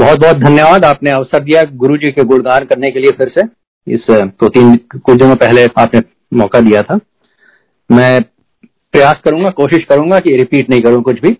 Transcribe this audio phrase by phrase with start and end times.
[0.00, 3.42] बहुत बहुत धन्यवाद। आपने अवसर दिया गुरु जी के गुणगान करने के लिए फिर से।
[3.86, 6.00] इस दो तीन, कुछ दिनों पहले आपने
[6.32, 6.98] मौका दिया था।
[7.90, 11.32] मैं प्रयास करूँगा, कोशिश करूँगा कि रिपीट नहीं करूँ कुछ भी,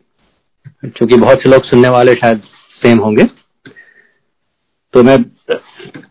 [0.85, 2.43] क्योंकि बहुत से लोग सुनने वाले शायद
[2.83, 3.25] सेम होंगे।
[4.95, 5.17] तो मैं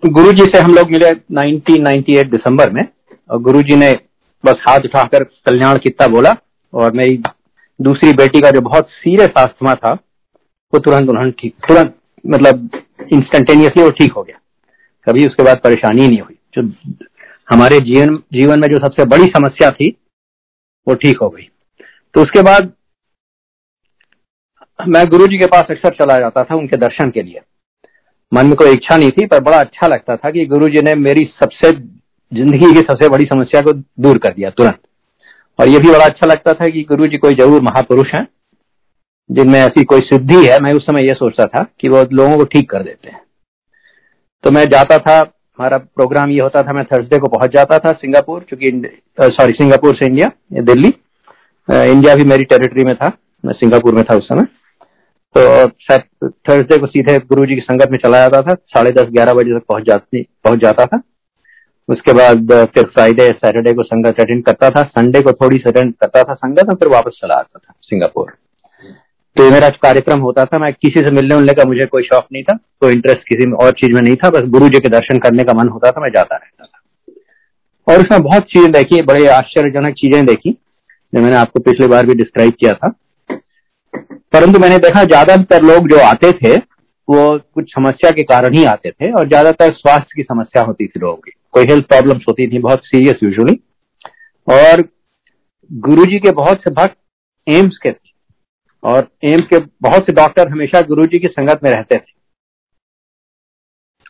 [0.07, 2.81] गुरु जी से हम लोग मिले 1998 दिसंबर में,
[3.29, 3.91] और गुरु जी ने
[4.43, 6.35] बस हाथ उठाकर कल्याण कितना बोला,
[6.73, 7.21] और मेरी
[7.79, 9.93] दूसरी बेटी का जो बहुत सीरियस आस्थमा था,
[10.73, 11.95] वो तुरंत उन्होंने ठीक, तुरंत
[12.25, 12.69] मतलब
[13.13, 14.39] इंस्टेंटेनियसली वो ठीक हो गया।
[15.07, 16.61] कभी उसके बाद परेशानी नहीं हुई। जो
[17.47, 19.89] हमारे जीवन जीवन में जो सबसे बड़ी समस्या थी,
[20.87, 21.49] वो ठीक हो गई।
[22.15, 22.71] तो उसके बाद
[24.79, 27.41] मैं गुरु जी के पास अक्सर चला जाता था उनके दर्शन के लिए।
[28.31, 30.93] मन में कोई इच्छा नहीं थी, पर बड़ा अच्छा लगता था कि गुरु जी ने
[30.95, 34.79] मेरी सबसे, ज़िंदगी की सबसे बड़ी समस्या को दूर कर दिया तुरंत।
[35.59, 38.27] और ये भी बड़ा अच्छा लगता था कि गुरु जी कोई ज़रूर महापुरुष हैं।
[39.29, 42.43] जिनमें ऐसी कोई सिद्धि है, मैं उस समय ये सोचता था कि वो लोगों को
[42.45, 43.21] ठीक कर देते हैं।
[44.43, 47.91] तो मैं जाता था, हमारा प्रोग्राम ये होता था, मैं थर्सडे को पहुँच जाता था
[47.93, 48.71] सिंगापुर, चूँकि
[49.21, 50.31] सॉरी सिंगापुर से इंडिया,
[50.63, 50.93] दिल्ली।
[51.69, 53.11] इंडिया भी मेरी टेरिटरी में था,
[53.43, 54.45] मैं सिंगापुर में था उस समय।
[55.35, 59.33] तो थर्सडे को सीधे गुरु जी की संगत में चला जाता था, साढ़े दस, ग्यारह
[59.33, 61.01] बजे तक पहुँच जाती, पहुँच जाता था।
[61.89, 65.93] उसके बाद फिर फ्राइडे सैटरडे को संगत अटेंड करता था संडे को थोड़ी सी अटेंड
[65.95, 68.31] करता था संगत, और फिर वापस चला आता था सिंगापुर।
[69.39, 72.43] तो मेरा कार्यक्रम होता था, मैं किसी से मिलने उलने का मुझे कोई शौक नहीं
[72.43, 75.17] था, कोई इंटरेस्ट किसी में और चीज़ में नहीं था, बस गुरु जी के दर्शन
[75.17, 79.27] करने का मन होता था, मैं जाता रहता था। और उसमें बहुत चीज़ें देखी, बड़े
[79.27, 80.51] आश्चर्यजनक चीज़ें देखी,
[81.15, 82.89] जो मैंने आपको पिछली बार भी डिस्क्राइब किया था।
[84.33, 88.91] परंतु मैंने देखा, ज़्यादातर लोग जो आते थे, वो कुछ समस्या के कारण ही आते
[88.91, 92.59] थे, और ज़्यादातर स्वास्थ्य की समस्या होती थी लोगों की। कोई हेल्थ प्रॉब्लम्स होती थी,
[92.59, 93.59] बहुत सीरियस यूजुअली
[94.47, 94.83] और
[95.71, 96.97] गुरुजी के बहुत से भक्त
[97.47, 98.08] एम्स के थे।
[98.83, 102.19] और एम्स के बहुत से डॉक्टर हमेशा गुरुजी की संगत में रहते थे।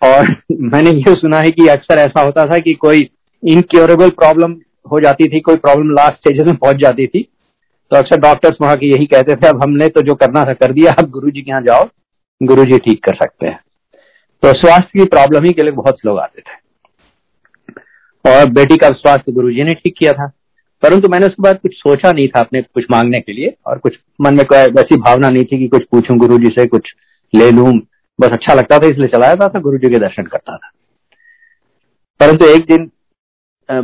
[0.03, 3.09] और मैंने ये सुना है कि अक्सर ऐसा होता था कि कोई
[3.47, 4.51] इनक्योरेबल प्रॉब्लम
[4.91, 7.29] हो जाती थी, कोई प्रॉब्लम लास्ट स्टेजेस में पहुँच जाती थी।
[7.91, 10.71] तो अक्सर डॉक्टर्स वहाँ के यही कहते थे, अब हमने तो जो करना था कर
[10.71, 11.89] दिया, अब गुरु जी के यहाँ जाओ,
[12.43, 13.59] गुरु जी ठीक कर सकते हैं।
[14.43, 16.69] तो स्वास्थ्य की प्रॉब्लम ही के लिए बहुत लोग आते थे।
[18.29, 20.31] और बेटी का स्वास्थ्य गुरु जी ने ठीक किया था।
[20.83, 23.97] परंतु मैंने उसके बाद कुछ सोचा नहीं था अपने कुछ मांगने के लिए और कुछ
[24.21, 26.93] मन में कोई वैसी भावना नहीं थी कि कुछ पूछूँ गुरु जी से कुछ
[27.33, 27.71] ले लू।
[28.19, 30.71] बस अच्छा लगता था इसलिए चला जाता था गुरु जी के दर्शन करता था।
[32.19, 32.89] परंतु एक दिन
[33.69, 33.81] आ,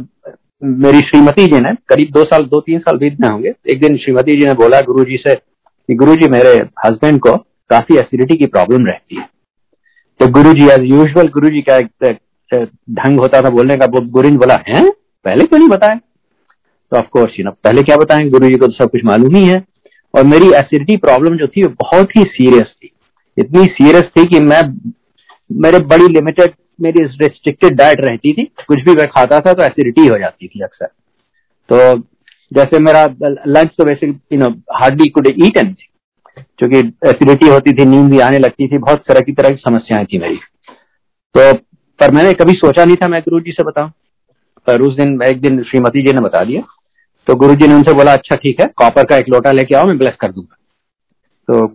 [0.63, 4.39] मेरी श्रीमती जी ने करीब दो साल दो तीन साल बीतने होंगे एक दिन श्रीमती
[4.39, 6.49] जी ने बोला गुरु जी से कि गुरु जी मेरे
[6.85, 7.35] हस्बैंड को
[7.69, 9.27] काफ़ी एसिडिटी की प्रॉब्लम रहती है।
[10.19, 12.17] तो गुरु जी एज यूजल गुरु जी का एक
[12.91, 14.89] ढंग होता था बोलने का वो गुरु जी बोला है?
[14.89, 15.99] पहले क्यों नहीं बताया?
[16.91, 18.29] तो ऑफकोर्स यू नो पहले क्या बताएँ?
[18.29, 19.63] गुरु जी को तो सब कुछ मालूम ही है।
[20.13, 22.91] और मेरी एसिडिटी प्रॉब्लम जो थी, वो बहुत ही सीरियस थी।
[23.37, 24.61] इतनी सीरियस थी कि मैं,
[25.49, 30.05] मेरे बड़ी लिमिटेड मेरी रिस्ट्रिक्टेड डाइट रहती थी। कुछ भी मैं खाता था तो एसिडिटी
[30.07, 30.85] हो जाती थी अक्सर।
[31.69, 31.97] तो
[32.51, 35.75] जैसे मेरा लंच तो वैसे you know hardly could eat an
[36.37, 36.77] क्योंकि
[37.09, 40.17] एसिडिटी होती थी, नींद भी आने लगती थी, बहुत तरह की तरह की समस्याएँ थी
[40.17, 40.35] मेरी।
[41.35, 41.53] तो
[41.99, 43.91] पर मैंने कभी सोचा नहीं था, मैं गुरु जी से बताऊँ।
[44.67, 46.61] पर उस दिन, एक दिन श्रीमती जी ने बता दिया।
[47.27, 49.85] तो गुरु जी ने उनसे बोला अच्छा ठीक है, कॉपर का एक लोटा लेके आओ,
[49.85, 50.57] मैं ब्लेस कर दूँगा।
[51.47, 51.67] तो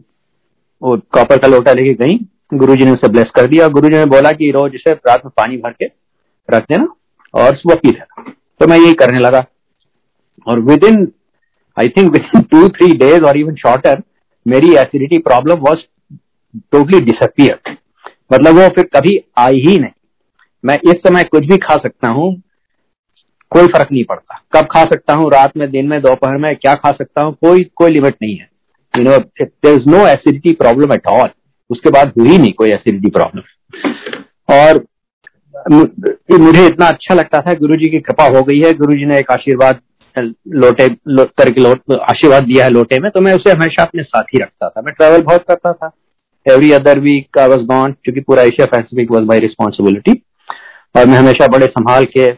[0.82, 2.18] वो कॉपर का लोटा लेके गई।
[2.54, 5.24] गुरु जी ने उसे ब्लेस कर दिया। गुरु जी ने बोला कि, रोज इसे रात
[5.24, 5.86] में पानी भर के
[6.48, 6.94] रख देना
[7.34, 9.44] और सुबह पी लेना। तो मैं यही करने लगा।
[10.46, 11.06] और within
[11.76, 14.02] I think within two three days और इवन शॉर्टर
[14.46, 15.78] मेरी acidity problem was
[16.72, 17.76] totally disappear
[18.32, 19.90] मतलब वो फिर कभी आई ही नहीं।
[20.64, 22.30] मैं इस समय कुछ भी खा सकता हूँ
[23.52, 26.74] कोई फ़र्क नहीं पड़ता। कब खा सकता हूँ रात में दिन में दोपहर में क्या
[26.76, 28.48] खा सकता हूँ कोई कोई लिमिट नहीं है।
[28.94, 31.28] You know there is no acidity problem at all
[31.70, 34.84] उसके बाद हुई नहीं कोई एसिडिटी प्रॉब्लम और
[36.40, 39.80] मुझे इतना अच्छा लगता था गुरु की कृपा हो गई है। गुरु ने एक आशीर्वाद
[40.16, 44.22] लोटे लो, करके लो, आशीर्वाद दिया है लोटे में तो मैं उसे हमेशा अपने साथ
[44.34, 45.90] ही रखता था। मैं ट्रेवल बहुत करता था।
[46.46, 50.12] Every other week I was gone क्योंकि पूरा Asia Pacific was my responsibility
[50.94, 52.30] और मैं हमेशा बड़े संभाल के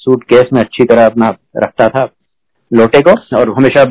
[0.00, 2.08] सूट केस में अच्छी तरह अपना रखता था
[2.70, 3.84] लोटे को और हमेशा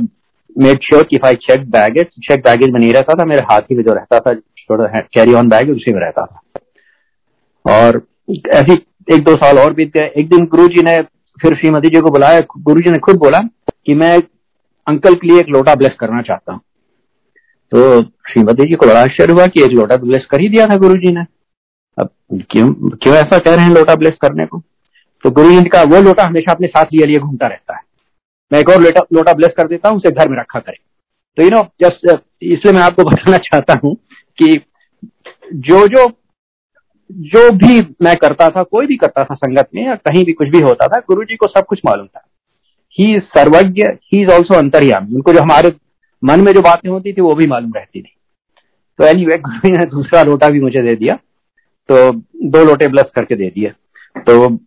[0.56, 3.76] मेड श्योर की फाई चेक बैगेज चेक बैगेज में नहीं रहता था, मेरे हाथ ही
[3.76, 6.42] में जो रहता था, छोटा कैरी ऑन बैग उसी में रहता था।
[7.66, 8.02] और
[8.56, 8.74] ऐसी
[9.14, 10.96] एक दो साल और बीत गए। एक दिन गुरु जी ने
[11.42, 13.38] फिर श्रीमती जी को बुलाया। गुरु जी ने खुद बोला
[13.86, 14.12] कि मैं
[14.88, 16.62] अंकल के लिए एक लोटा ब्लेस करना चाहता हूँ।
[17.72, 18.02] तो
[18.32, 20.98] श्रीमती जी को बड़ा आश्चर्य हुआ कि एक लोटा ब्लेस कर ही दिया था गुरु
[20.98, 21.26] जी ने।
[21.98, 22.10] अब
[22.52, 24.62] क्यों क्यों ऐसा कह रहे हैं लोटा ब्लेस करने को?
[25.24, 27.82] तो गुरु जी का वो लोटा हमेशा अपने साथ लिए लिए घूमता रहता है।
[28.52, 30.78] मैं एक और लोटा लोटा ब्लेस कर देता हूँ, उसे घर में रखा करे।
[31.38, 33.96] तो यू नो जस्ट इसलिए मैं आपको बताना चाहता हूँ
[34.38, 34.62] कि
[35.56, 36.12] जो जो
[37.12, 40.48] जो भी मैं करता था, कोई भी करता था संगत में, या कहीं भी कुछ
[40.48, 42.28] भी होता था, गुरु जी को सब कुछ मालूम था।
[43.00, 45.74] ही सर्वज्ञ ही इज़ ऑल्सो अंतर्यामी। उनको जो हमारे
[46.24, 48.16] मन में जो बातें होती थी, वो भी मालूम रहती थी।
[49.00, 51.16] तो एनी वे गुरु जी ने दूसरा लोटा भी मुझे दे दिया।
[51.90, 52.12] तो
[52.50, 53.70] दो लोटे ब्लस करके दे दिए।
[54.18, 54.60] तो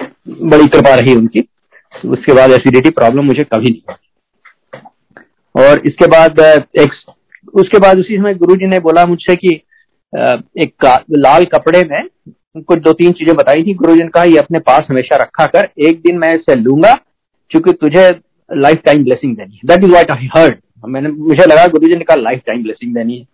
[0.00, 1.40] बड़ी कृपा रही उनकी।
[1.92, 4.82] उसके बाद एसिडिटी प्रॉब्लम मुझे कभी नहीं
[5.54, 6.92] और इसके बाद एक
[7.54, 9.52] उसके बाद उसी समय गुरु जी ने बोला मुझसे कि
[10.12, 12.08] एक लाल कपड़े में
[12.58, 15.46] कुछ दो तीन चीज़ें बताई थी। गुरु जी ने कहा, ये अपने पास हमेशा रखा
[15.46, 16.92] कर, एक दिन मैं इसे लूँगा,
[17.50, 18.08] क्योंकि तुझे
[18.50, 21.96] लाइफ टाइम ब्लेसिंग देनी है। That is what I heard मैंने, मुझे लगा गुरु जी
[21.96, 23.24] ने कहा लाइफ टाइम ब्लेसिंग देनी है।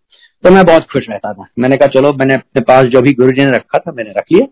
[0.44, 3.32] तो मैं बहुत खुश रहता था। मैंने कहा, चलो, मैंने अपने पास जो भी गुरु
[3.32, 4.47] जी ने रखा था, मैंने रख लिया।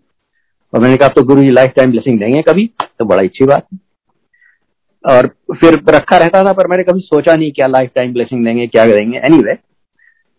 [0.73, 2.65] और मैंने कहा तो Guru ji lifetime blessing देंगे कभी।
[2.99, 3.67] तो बड़ा अच्छी बात
[5.05, 8.67] और फिर रखा रहता था पर मैंने कभी सोचा नहीं क्या लाइफ टाइम ब्लेसिंग देंगे
[8.67, 9.55] क्या देंगे। एनी anyway,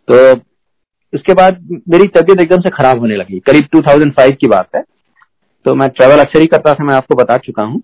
[0.08, 0.32] तो
[1.12, 1.58] उसके बाद
[1.88, 4.82] मेरी तबीयत एकदम से खराब होने लगी। करीब 2005 की बात है।
[5.66, 7.82] तो मैं ट्रेवल अक्सर ही करता था मैं आपको बता चुका हूँ।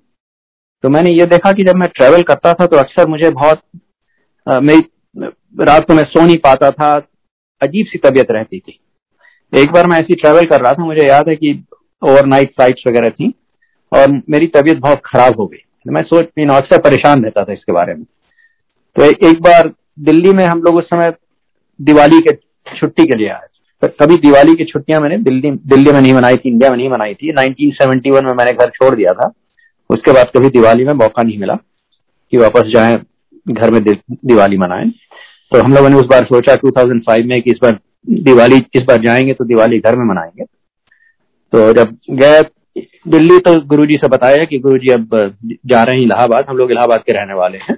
[0.85, 3.63] तो मैंने ये देखा कि जब मैं ट्रेवल करता था तो अक्सर मुझे बहुत
[4.47, 6.93] मेरी रात को मैं सो नहीं पाता था
[7.61, 8.79] अजीब सी तबीयत रहती थी।
[9.53, 11.53] एक बार मैं ऐसी ट्रेवल कर रहा था मुझे याद है कि
[12.03, 13.33] ओवरनाइट फ्लाइट्स वगैरह थी,
[13.93, 17.95] और मेरी तबीयत बहुत खराब हो गई। मैं सोच अक्सर परेशान रहता था इसके बारे
[17.95, 18.05] में।
[18.97, 21.13] तो एक बार दिल्ली में हम लोग उस समय
[21.81, 22.35] दिवाली के
[22.67, 23.47] छुट्टी के लिए आए
[23.83, 26.89] तो कभी दिवाली की छुट्टियाँ मैंने दिल्ली दिल्ली में नहीं मनाई थी, इंडिया में नहीं
[26.91, 29.31] मनाई थी। 1971 में मैंने घर छोड़ दिया था।
[29.91, 32.97] उसके बाद कभी दिवाली में मौका नहीं मिला कि वापस जाए,
[33.47, 34.91] घर में दिवाली मनाएँ।
[35.53, 37.79] तो हम लोगों ने उस बार सोचा 2005 में कि इस बार
[38.09, 40.45] दिवाली, इस बार जाएँगे तो दिवाली घर में मनाएँगे।
[41.53, 42.41] तो जब गए,
[43.09, 45.17] दिल्ली तो गुरुजी से बताया कि गुरुजी अब
[45.67, 47.77] जा रहे हैं इलाहाबाद, हम लोग इलाहाबाद के रहने वाले हैं,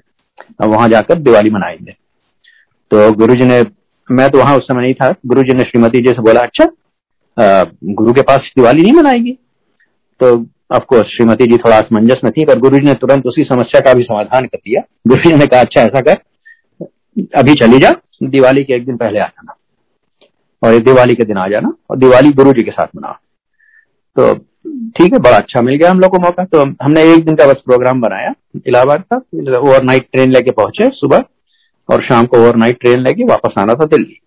[0.61, 1.93] अब वहाँ जाकर दिवाली मनाएँगे।
[2.91, 3.61] तो गुरुजी ने,
[4.09, 6.65] मैं तो वहाँ उस समय नहीं था, गुरुजी ने श्रीमती जी से बोला अच्छा
[7.37, 9.33] गुरु के पास दिवाली नहीं मनाएगी?
[10.21, 10.35] तो
[10.73, 13.95] आपको श्रीमती जी थोड़ा असमंजस में थी, पर गुरु जी ने तुरंत उसी समस्या का
[13.95, 16.17] भी समाधान कर दिया। गुरु जी ने कहा अच्छा ऐसा कर,
[17.37, 17.91] अभी चली जा,
[18.25, 19.57] दिवाली के एक दिन पहले आ जाना,
[20.63, 23.19] और दिवाली के दिन आ जाना, और दिवाली गुरु जी के साथ मना
[24.17, 24.35] तो
[24.91, 27.47] ठीक है, बड़ा अच्छा मिल गया हम लोग को मौका। तो हमने एक दिन का
[27.47, 28.33] बस प्रोग्राम बनाया,
[28.67, 29.17] इलाहाबाद का।
[29.59, 31.25] ओवरनाइट ट्रेन लेके पहुँचे सुबह
[31.89, 34.19] और शाम को ओवरनाइट ट्रेन लेके वापस आना था दिल्ली।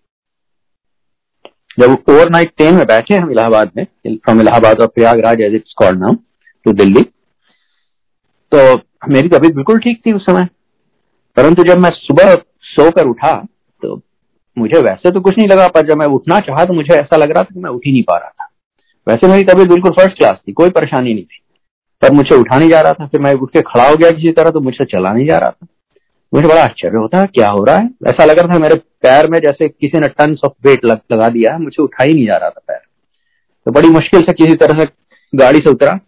[1.78, 6.00] जब ओवरनाइट ट्रेन में बैठे हम इलाहाबाद में फ्रॉम इलाहाबाद और Prayagraj as it's called
[6.00, 6.14] now
[6.66, 7.02] to Delhi
[8.52, 8.74] तो
[9.08, 10.46] मेरी तबीयत बिल्कुल ठीक थी उस समय।
[11.36, 12.34] परंतु जब मैं सुबह
[12.66, 13.32] सोकर उठा
[13.82, 14.00] तो
[14.56, 17.30] मुझे वैसे तो कुछ नहीं लगा, पर जब मैं उठना चाहा तो मुझे ऐसा लग
[17.30, 18.43] रहा था कि मैं उठ ही नहीं पा रहा था।
[19.06, 21.40] वैसे मेरी तबीयत बिल्कुल फ़र्स्ट क्लास थी कोई परेशानी नहीं थी।
[22.02, 24.32] पर मुझे उठा नहीं जा रहा था फिर मैं उठ के खड़ा हो गया किसी
[24.32, 25.66] तरह तो मुझसे चला नहीं जा रहा था।
[26.32, 27.88] मुझे बड़ा आश्चर्य होता है क्या हो रहा है?
[28.06, 31.28] ऐसा लग रहा था मेरे पैर में जैसे किसी ने टन ऑफ़ वेट लग, लगा
[31.28, 32.80] दिया है मुझे उठा ही नहीं जा रहा था पैर।
[33.66, 34.88] तो बड़ी मुश्किल से किसी तरह से
[35.32, 35.98] गाड़ी से उतरा।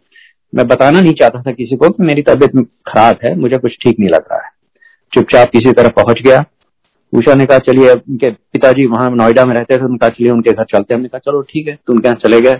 [0.53, 4.11] मैं बताना नहीं चाहता था किसी को मेरी तबीयत खराब है मुझे कुछ ठीक नहीं
[4.11, 4.51] लग रहा है।
[5.13, 6.45] चुपचाप किसी तरह पहुँच गया।
[7.13, 10.65] उषा ने कहा चलिए उनके पिताजी वहाँ नोएडा में रहते थे उनका चलिए उनके घर
[10.65, 12.55] चलते हमने कहा चलो ठीक है तो उनके यहाँ चले गए।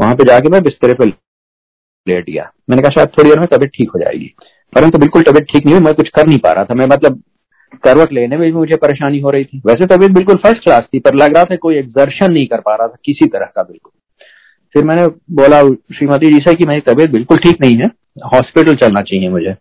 [0.00, 3.70] वहाँ पे जाके मैं बिस्तरे पे लेट गया। मैंने कहा, शायद थोड़ी देर में तबीयत
[3.74, 4.34] ठीक हो जाएगी।
[4.74, 7.22] परंतु बिल्कुल तबीयत ठीक नहीं हुई, मैं कुछ कर नहीं पा रहा था। मैं मतलब
[7.84, 10.98] करवट लेने में भी मुझे परेशानी हो रही थी। वैसे तबीयत बिल्कुल फ़र्स्ट क्लास थी,
[10.98, 13.92] पर लग रहा था कोई एक्सर्शन नहीं कर पा रहा था किसी तरह का बिल्कुल।
[14.74, 15.62] फिर मैंने बोला
[15.94, 17.90] श्रीमती जी से कि मेरी तबीयत बिल्कुल ठीक नहीं है
[18.34, 19.52] हॉस्पिटल चलना चाहिए मुझे।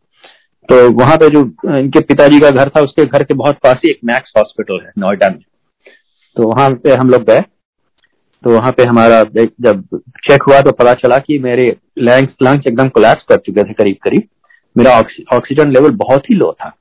[0.70, 1.42] तो वहाँ पे जो,
[1.78, 4.92] इनके पिताजी का घर था, उसके घर के बहुत पास ही एक मैक्स हॉस्पिटल है,
[4.98, 5.40] नोएडा में।
[6.36, 7.44] तो वहाँ पे हम लोग गए।
[8.44, 9.84] तो वहाँ पे हमारा जब
[10.24, 11.66] चेक हुआ तो पता चला कि मेरे
[12.00, 14.28] लंग्स लंग्स एकदम कोलैप्स कर चुके थे करीब करीब।
[14.76, 14.92] मेरा
[15.36, 16.74] ऑक्सीजन लेवल बहुत ही लो था।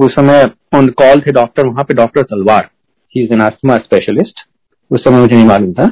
[0.00, 0.44] उस समय
[0.74, 2.68] ऑन कॉल थे डॉक्टर वहाँ पे doctor Talwar.
[3.14, 4.40] He is an asthma specialist
[4.90, 5.90] उस समय मुझे नहीं मालूम था।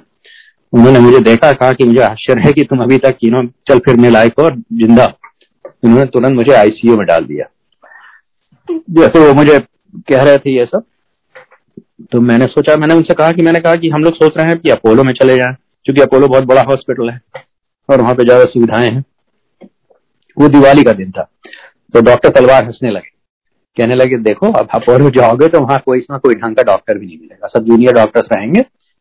[0.73, 3.79] उन्होंने मुझे देखा, कहा कि मुझे आश्चर्य है कि तुम अभी तक यू नो चल
[3.79, 5.05] फिरने लायक और ज़िंदा
[5.85, 7.47] उन्होंने तुरंत मुझे आईसीयू में डाल दिया।
[8.69, 9.59] जैसे वो मुझे
[10.09, 10.85] कह रहे थे ये सब
[12.03, 14.59] तो मैंने सोचा, मैंने उनसे कहा कि, मैंने कहा कि हम लोग सोच रहे हैं
[14.59, 15.55] कि अपोलो में चले जाएँ,
[15.87, 17.21] क्योंकि अपोलो बहुत बड़ा हॉस्पिटल है
[17.89, 19.05] और वहाँ पे ज़्यादा सुविधाएँ हैं।
[20.37, 21.23] वो दिवाली का दिन था।
[21.95, 23.17] तो डॉक्टर तलवार हंसने लगे।
[23.77, 27.07] कहने लगे, देखो, अब अपोलो जाओगे तो वहाँ कोई, इसमें कोई ढंग का डॉक्टर भी
[27.07, 28.61] नहीं मिलेगा। सब जूनियर डॉक्टर्स रहेंगे,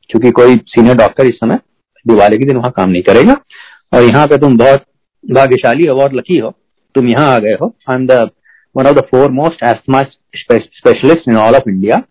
[0.09, 1.59] क्योंकि कोई सीनियर डॉक्टर इस समय
[2.05, 3.35] दिवाली के दिन वहाँ काम नहीं करेगा।
[3.93, 4.83] और यहाँ पे तुम बहुत
[5.23, 6.53] भाग्यशाली हो, बहुत लकी हो।
[6.95, 8.29] तुम यहाँ आ गए हो। I am the
[8.75, 10.03] one of the four most asthma
[10.35, 12.01] specialist in all of India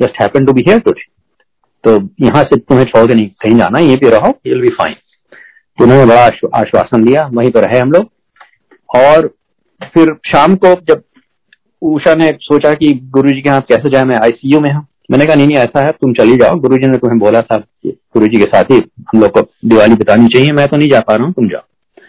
[0.00, 1.06] just happen to be here today
[1.84, 4.94] तो यहाँ से तुम्हें छोड़ के नहीं, कहीं जाना यहीं पे रहो विल बी फाइन
[5.78, 6.22] तो उन्होंने बड़ा
[6.56, 8.08] आश्वासन दिया, वहीं पर रहे हम लोग।
[8.96, 9.26] और
[9.94, 11.02] फिर शाम को जब
[11.82, 15.26] उषा ने सोचा कि गुरु जी के यहाँ कैसे जाए, मैं आईसीयू में हूँ। मैंने
[15.26, 18.26] कहा, नहीं नहीं, ऐसा है, तुम चली जाओ। गुरु जी ने तुम्हें बोला था गुरु
[18.26, 18.76] जी के साथ ही
[19.08, 22.02] हम लोग को दिवाली बितानी चाहिए, मैं तो नहीं जा पा रहा हूँ, तुम जाओ।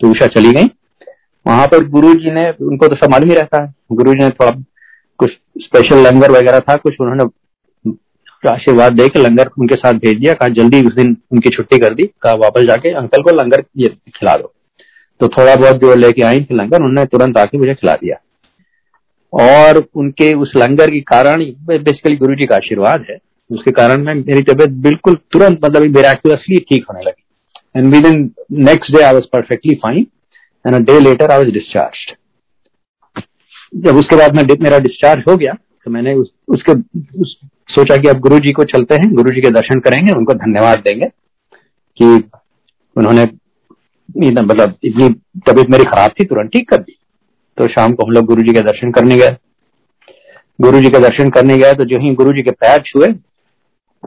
[0.00, 0.70] तो उषा चली गई।
[1.46, 4.50] वहाँ पर गुरु जी ने, उनको तो सब ही रहता है। गुरु जी ने थोड़ा
[5.22, 7.24] कुछ स्पेशल लंगर वगैरह था, कुछ उन्होंने
[8.44, 12.02] आशीर्वाद देकर लंगर उनके साथ भेज दिया, कहा जल्दी उस दिन उनकी छुट्टी कर दी,
[12.22, 14.52] कहा वापस जाके अंकल को लंगर ये खिला दो।
[15.20, 18.16] तो थोड़ा बहुत जो लेके आई थी लंगर, उन्होंने तुरंत आके मुझे खिला दिया।
[19.32, 23.18] और उनके उस लंगर के कारण बेसिकली गुरु जी का आशीर्वाद है,
[23.50, 28.30] उसके कारण मैं, मेरी तबीयत बिल्कुल तुरंत मतलब मेराक्यूलसली ठीक होने लगी। And within
[28.64, 30.06] next day I was perfectly fine
[30.64, 32.12] and a day later I was discharge
[33.72, 36.72] जब उसके बाद मैं मेरा डिस्चार्ज हो गया तो मैंने उस, उसके
[37.20, 37.38] उस,
[37.68, 40.78] सोचा कि अब गुरु जी को चलते हैं गुरु जी के दर्शन करेंगे उनको धन्यवाद
[40.78, 41.06] देंगे
[41.98, 42.04] कि
[42.96, 43.22] उन्होंने
[44.42, 45.08] मतलब इतनी
[45.46, 46.96] तबीयत मेरी खराब थी तुरंत ठीक कर दी।
[47.58, 49.36] तो शाम को हम लोग गुरु जी के दर्शन करने गए।
[50.58, 53.12] गुरु जी के दर्शन करने गए तो जो ही गुरु जी के पैर छुए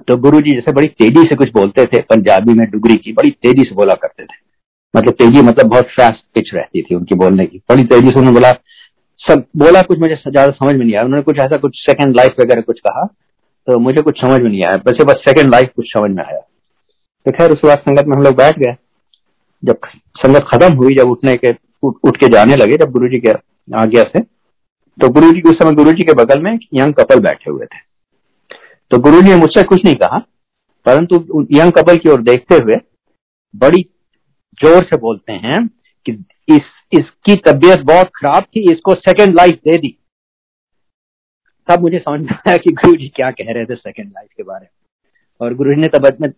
[0.07, 3.29] तो गुरु जी जैसे बड़ी तेज़ी से कुछ बोलते थे पंजाबी में डुगरी की बड़ी
[3.33, 4.37] तेज़ी से बोला करते थे।
[4.93, 8.33] मतलब तेज़ी मतलब बहुत फास्ट पिच रहती थी उनकी बोलने की। बड़ी तेज़ी से उन्होंने
[8.33, 8.51] बोला
[9.21, 12.35] सब बोला कुछ मुझे ज़्यादा समझ में नहीं आया। उन्होंने कुछ ऐसा कुछ सेकंड लाइफ
[12.39, 13.05] वगैरह कुछ कहा
[13.67, 16.39] तो मुझे कुछ समझ में नहीं आया। वैसे बस सेकंड लाइफ कुछ समझ में आया।
[17.25, 18.75] तो खैर उसके बाद संगत में हम लोग बैठ गए।
[19.63, 19.77] जब
[20.15, 21.51] संगत खत्म हुई, जब उठने के,
[21.83, 23.31] उठ के जाने लगे, जब गुरु जी के
[23.75, 24.19] आज्ञा से
[24.97, 27.79] तो गुरु जी उस समय गुरु जी के बगल में यंग कपल बैठे हुए थे।
[28.91, 30.17] तो गुरु जी ने मुझसे कुछ नहीं कहा,
[30.85, 31.15] परंतु
[31.53, 32.77] यंग कपल की ओर देखते हुए
[33.53, 33.81] बड़ी
[34.59, 35.65] ज़ोर से बोलते हैं
[36.05, 36.11] कि
[36.47, 36.61] इस
[36.93, 39.97] इसकी तबीयत बहुत खराब थी, इसको सेकेंड लाइफ दे दी।
[41.67, 44.43] तब मुझे समझ में आया कि गुरु जी क्या कह रहे थे सेकेंड लाइफ के
[44.43, 44.69] बारे में।
[45.41, 46.29] और गुरु जी ने तब में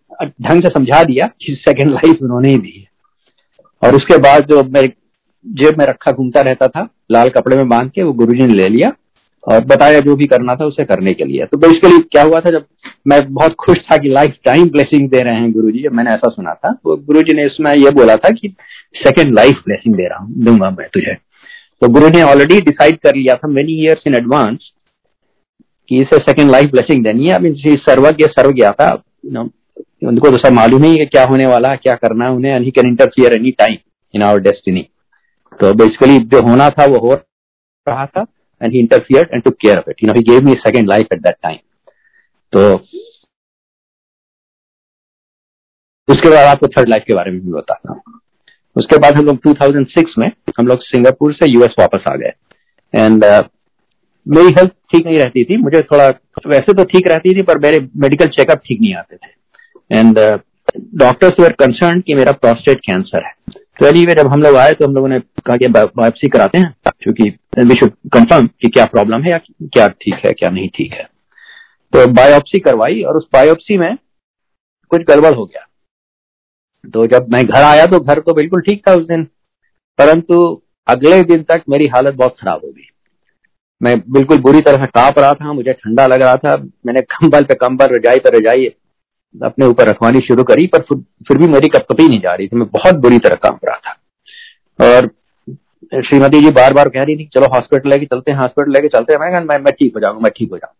[0.42, 2.88] ढंग से समझा दिया कि सेकेंड लाइफ उन्होंने ही दी है।
[3.84, 4.88] और उसके बाद जो मेरे
[5.46, 8.54] जेब में रखा, घूमता रहता था, लाल कपड़े में बाँध के, वो गुरु जी ने
[8.54, 8.92] ले लिया।
[9.44, 12.50] और बताया जो भी करना था उसे करने के लिए। तो बेसिकली क्या हुआ था
[12.50, 12.64] जब
[13.06, 16.30] मैं बहुत खुश था कि लाइफ टाइम ब्लेसिंग दे रहे हैं गुरु जी मैंने ऐसा
[16.30, 18.54] सुना था तो गुरु जी ने इसमें यह बोला था कि
[18.96, 21.14] सेकेंड लाइफ ब्लेसिंग दे रहा हूँ, दूँगा मैं तुझे।
[21.82, 24.70] तो गुरु ने ऑलरेडी डिसाइड कर लिया था मेनी ईयर्स इन एडवांस
[25.90, 28.92] कि इसे सेकेंड लाइफ ब्लेसिंग देनी है। अभी सर्वज्ञ सर्व गया था
[30.02, 32.70] उनको तो सब मालूम ही है क्या होने वाला है, क्या करना है उन्हें he
[32.70, 33.76] can interfere any time
[34.14, 34.86] in our destiny
[35.60, 38.24] तो बेसिकली जो होना था वो हो रहा था।
[38.62, 41.06] And he interfere and to care of it you know he gave me second life
[41.12, 41.58] at that time
[42.52, 42.74] तो
[46.08, 48.20] उसके बाद आपको थर्ड लाइफ के बारे में भी बताता हूँ।
[48.76, 52.32] उसके बाद हम लोग 2006 में हम लोग सिंगापुर से यूएस वापस आ गए।
[52.94, 53.42] एंड uh,
[54.26, 56.08] मेरी हेल्थ ठीक नहीं रहती थी। मुझे थोड़ा
[56.46, 60.18] वैसे तो ठीक रहती थी पर मेरे मेडिकल चेकअप ठीक नहीं आते थे। एंड
[60.94, 63.32] डॉक्टर्स वर कंसर्न कि मेरा प्रोस्टेट कैंसर है।
[63.78, 66.74] तो एनीवे जब हम लोग आए तो हम लोगों ने कहा कि बायोप्सी कराते हैं,
[67.02, 70.92] क्योंकि वी शुड कंफर्म कि क्या प्रॉब्लम है या क्या ठीक है, क्या नहीं ठीक
[70.92, 71.04] है।
[71.92, 73.96] तो बायोप्सी करवाई और उस बायोप्सी में
[74.92, 75.64] कुछ गड़बड़ हो गया।
[76.84, 79.24] तो जब मैं घर आया तो घर तो बिल्कुल ठीक था उस दिन,
[79.98, 82.88] परंतु अगले दिन तक मेरी हालत बहुत खराब हो गई।
[83.80, 86.56] मैं बिल्कुल बुरी तरह से काँप रहा था, मुझे ठंडा लग रहा था,
[86.86, 88.66] मैंने कंबल पे कंबल रजाई पे रजाई
[89.34, 90.82] अपने ऊपर रखवानी शुरू करी पर
[91.28, 94.88] फिर भी मेरी कपकपी नहीं जा रही थी। मैं बहुत बुरी तरह काँप रहा था।
[94.88, 95.10] और
[96.04, 99.12] श्रीमती जी बार बार कह रही थी चलो हॉस्पिटल लेके चलते हैं हॉस्पिटल लेके चलते
[99.12, 100.74] हैं। मैं मैं, मैं ठीक हो जाऊँगा मैं ठीक हो जाऊँगा।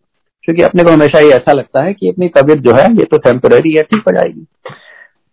[0.45, 3.19] क्योंकि अपने को हमेशा ये ऐसा लगता है कि अपनी तबीयत जो है ये तो
[3.21, 4.47] टेम्पररी है ठीक हो जाएगी।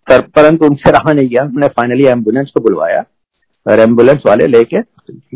[0.08, 3.04] पर, परंतु उनसे रहा नहीं गया। हमने फाइनली एंबुलेंस को बुलवाया
[3.66, 4.82] और एंबुलेंस वाले लेके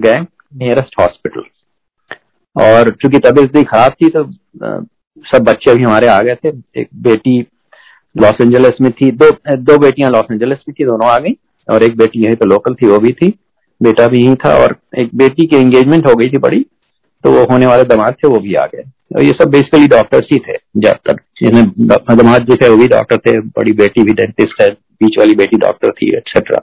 [0.01, 0.17] गए
[0.55, 1.43] नियरेस्ट हॉस्पिटल
[2.55, 4.23] और चूँकि तबीयत भी खराब थी तो
[5.25, 6.49] सब बच्चे भी हमारे आ गए थे।
[6.81, 7.41] एक बेटी
[8.19, 11.35] लॉस एंजलिस में थी, दो दो बेटियाँ लॉस एंजलिस में थी, दोनों आ गई,
[11.67, 13.33] और एक बेटी यही तो लोकल थी, वो भी थी,
[13.81, 16.65] बेटा भी यही था, और एक बेटी की एंगेजमेंट हो गई थी बड़ी
[17.23, 18.83] तो वो होने वाले दामाद थे, वो भी आ गए।
[19.15, 23.39] और ये सब बेसिकली डॉक्टर्स ही थे, ज़्यादातर दामाद जो थे, वो भी डॉक्टर थे,
[23.39, 24.69] बड़ी बेटी भी डेंटिस्ट है,
[25.01, 26.61] बीच वाली बेटी डॉक्टर थी एक्सेट्रा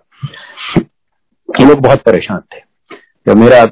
[1.48, 2.60] ये लोग बहुत परेशान थे।
[3.26, 3.62] जब मेरा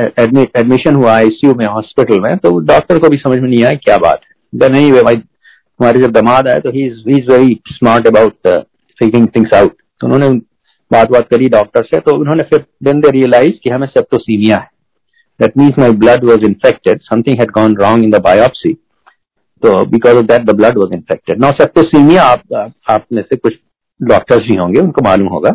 [0.00, 3.96] एडमिशन हुआ आईसीयू में हॉस्पिटल में तो डॉक्टर को भी समझ में नहीं आया क्या
[3.98, 5.16] बात है। नहीं, भाई
[5.80, 8.48] हमारे जब दमाद आए तो he is very smart about
[8.98, 10.28] figuring things out तो उन्होंने
[10.90, 14.68] बात बात करी डॉक्टर से तो उन्होंने फिर देन दे रियलाइज़ कि हमें सेप्टोसीमिया है।
[15.40, 18.72] That means my blood was infected something had gone wrong in the biopsy
[19.62, 23.54] तो because of that the blood was infected now septicemia आप आप में से कुछ
[24.00, 25.50] डॉक्टर्स भी होंगे, उनको मालूम होगा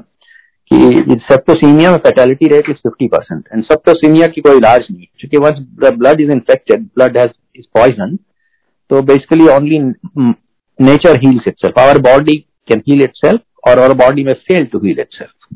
[0.72, 5.38] कि सेप्टोसीमिया में fatality rate is fifty percent and septicemia की कोई इलाज नहीं क्योंकि
[5.46, 8.18] once the blood is infected blood has is poison
[8.90, 9.80] तो basically only
[10.80, 12.36] nature heals itself our body
[12.68, 15.56] can heal itself और आवर बॉडी में फेल टू हील इटसेल्फ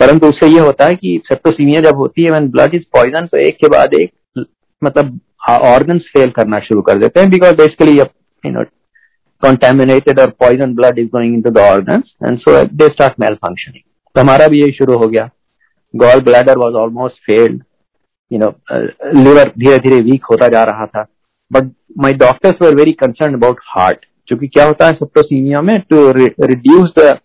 [0.00, 3.38] परंतु उससे ये होता है कि सेप्टोसीमिया जब होती है व्हेन ब्लड इज़ पॉइजन तो
[3.38, 4.44] एक के बाद एक
[4.82, 5.18] मतलब
[5.50, 8.64] ऑर्गन्स फेल करना शुरू कर देते हैं because basically you know
[9.42, 13.84] contaminated or poison blood is going into the organs and so they start malfunctioning.
[14.14, 15.24] तो हमारा भी यही शुरू हो गया।
[15.94, 17.62] Gall bladder was almost failed
[18.30, 18.50] you know
[19.22, 21.04] liver धीरे धीरे वीक होता जा रहा था।
[21.50, 26.10] But my doctors were very concern about heart क्योंकि क्या होता है सेप्टोसीमिया में to
[26.12, 27.18] reduce the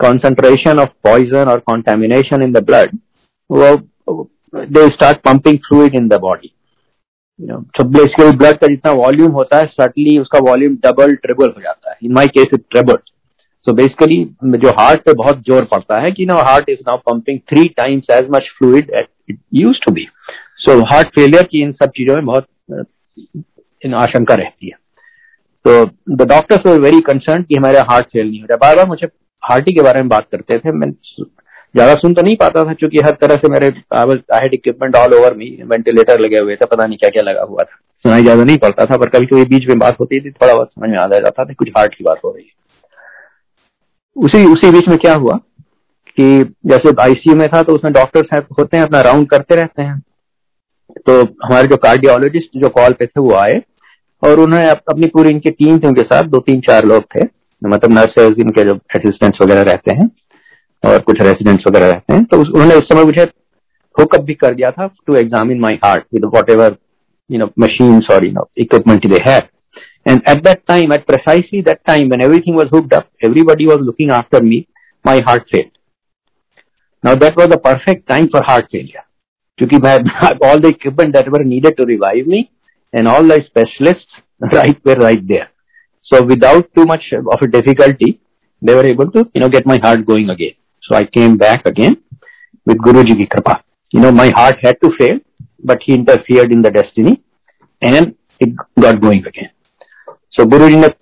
[0.00, 2.90] of poison or contamination in the blood,
[3.48, 3.86] well,
[4.52, 6.52] they start pumping fluid in the body.
[7.40, 11.96] Basically blood का जितना वॉल्यूम होता है सटली उसका वॉल्यूम डबल ट्रिबल हो जाता है.
[12.02, 12.98] In my case it triple
[13.66, 17.38] so basically जो heart पे बहुत ज़ोर पड़ता है कि ना heart is now pumping
[17.38, 20.06] three times as much fluid it use to be
[20.56, 22.46] so heart failure की इन सब चीज़ों में बहुत
[23.82, 24.76] इन आशंका रहती है।
[25.64, 25.84] तो
[26.16, 29.06] the doctors were very concern कि हमारे हार्ट फेल नहीं हो रहा। बार बार मुझे
[29.42, 32.98] हार्टी के बारे में बात करते थे। मैं ज़्यादा सुन तो नहीं पाता था, क्योंकि
[32.98, 36.98] हर तरह से मेरे head equipment all over me ventilator लगे हुए थे, पता नहीं
[36.98, 39.78] क्या क्या लगा हुआ था। सुनाई ज़्यादा नहीं पड़ता था, पर कभी कभी बीच में
[39.78, 42.30] बात होती थी, थोड़ा बहुत समझ में आ जाता था कुछ हार्ट की बात हो
[42.30, 42.50] रही है।
[44.16, 45.36] उसी उसी बीच में क्या हुआ
[46.18, 46.24] कि
[46.66, 50.00] जैसे आईसीयू में था तो उसमें डॉक्टर्स होते हैं, अपना राउंड करते रहते हैं।
[51.00, 53.62] तो हमारे जो कार्डियोलॉजिस्ट जो कॉल पे थे, वो आए।
[54.22, 57.24] और उन्होंने अपनी पूरी इनकी टीम थी उनके साथ दो तीन चार लोग थे
[57.62, 60.10] मतलब नर्सेज इनके जो असिस्टेंट्स वगैरह रहते हैं
[60.82, 63.22] और कुछ रेसिडेंट्स वगैरह रहते हैं तो उन्होंने उस समय मुझे
[63.96, 66.76] हुकअप भी कर दिया था to examine my heart with whatever
[67.30, 69.48] you know machines or you know equipment they had
[70.06, 73.80] and at that time at precisely that time when everything was hooked up everybody was
[73.80, 74.58] looking after me
[75.04, 75.70] my heart failed
[77.04, 79.06] now that was the perfect time for heart failure
[79.58, 82.38] मैं all the equipment that were needed to revive me
[82.93, 84.21] and all the specialists
[84.59, 85.49] right were right there
[86.05, 88.13] so without too much of a difficulty
[88.61, 91.65] they were able to you know get my heart going again So I came back
[91.65, 91.97] again
[92.67, 93.61] with Guruji ki kripa.
[93.93, 95.19] You know, my heart had to fail,
[95.63, 97.21] but he interfered in the destiny
[97.81, 99.49] and it got going again.
[100.33, 100.93] So Guruji ने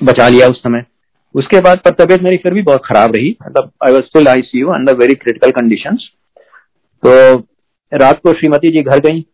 [0.00, 0.84] बचा लिया उस समय
[1.34, 4.42] उसके बाद पर तबीयत मेरी फिर भी बहुत खराब रही मतलब I was still I
[4.42, 5.96] see you under very critical condition
[7.02, 7.12] तो
[7.92, 9.24] रात को श्रीमती जी घर गई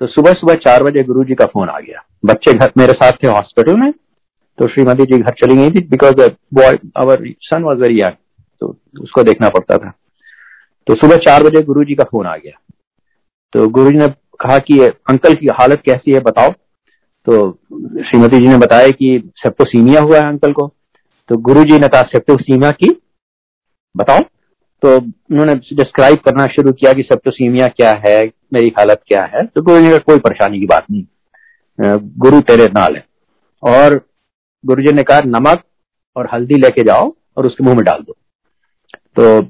[0.00, 3.12] तो सुबह सुबह चार बजे गुरु जी का फ़ोन आ गया। बच्चे घर, मेरे साथ
[3.12, 3.92] थे हॉस्पिटल में
[4.58, 6.14] तो श्रीमती जी घर चली गई थी because
[6.54, 8.12] boy son was very young
[8.60, 9.92] तो उसको देखना पड़ता था।
[10.86, 12.60] तो सुबह चार बजे गुरु जी का फ़ोन आ गया।
[13.52, 14.08] तो गुरु जी ने
[14.40, 16.50] कहा कि, अंकल की हालत कैसी है, बताओ।
[17.24, 17.58] तो
[18.02, 20.72] श्रीमती जी ने बताया कि सेप्टोसीमिया हुआ है अंकल को।
[21.28, 23.02] तो गुरु जी ने कहा सेप्टोसीमिया की?
[23.96, 24.18] बताओ।
[24.82, 29.46] तो उन्होंने डिस्क्राइब करना शुरू किया कि सेप्टोसीमिया क्या है मेरी हालत क्या है?
[29.46, 31.04] तो गुरु जी का कोई परेशानी की बात नहीं।
[32.18, 33.06] गुरु तेरे नाल है।
[33.62, 34.06] और
[34.66, 35.64] गुरु जी ने कहा नमक
[36.16, 38.16] और हल्दी लेके जाओ और उसके मुँह में डाल दो।
[39.16, 39.42] तो,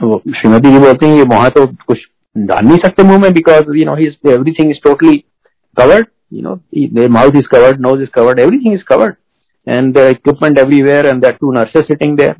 [0.00, 1.98] तो श्रीमती जी बोलते हैं ये वहाँ तो कुछ
[2.38, 5.24] डाल नहीं सकते मुँह में because you know he everything is totally
[5.78, 9.12] covered their mouth is covered nose is covered everything is covered.
[9.68, 12.32] And the equipment everywhere and there are two nurses sitting there.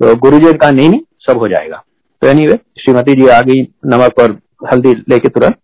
[0.00, 1.84] तो गुरु जी ने कहा नहीं नहीं सब हो जाएगा।
[2.20, 5.56] तो एनी वे श्रीमती जी आ गई नमक और हल्दी लेके तुरंत।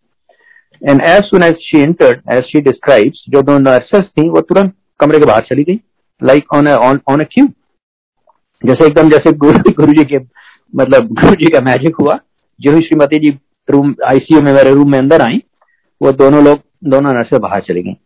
[0.82, 4.74] And as soon as she entered as she describes जो दो नर्सेस थी, वो तुरंत
[5.00, 5.80] कमरे के बाहर चली गई
[6.20, 7.46] like on on a cue
[8.62, 10.18] जैसे एकदम जैसे गुरु गुरु जी के
[10.74, 12.18] मतलब गुरु जी का मैजिक हुआ,
[12.60, 13.30] जो ही श्रीमती जी
[13.68, 15.42] रूम आईसीयू में मेरे रूम में अंदर आई,
[16.00, 17.96] वो दोनों लोग, दोनों नर्से बाहर चली गई।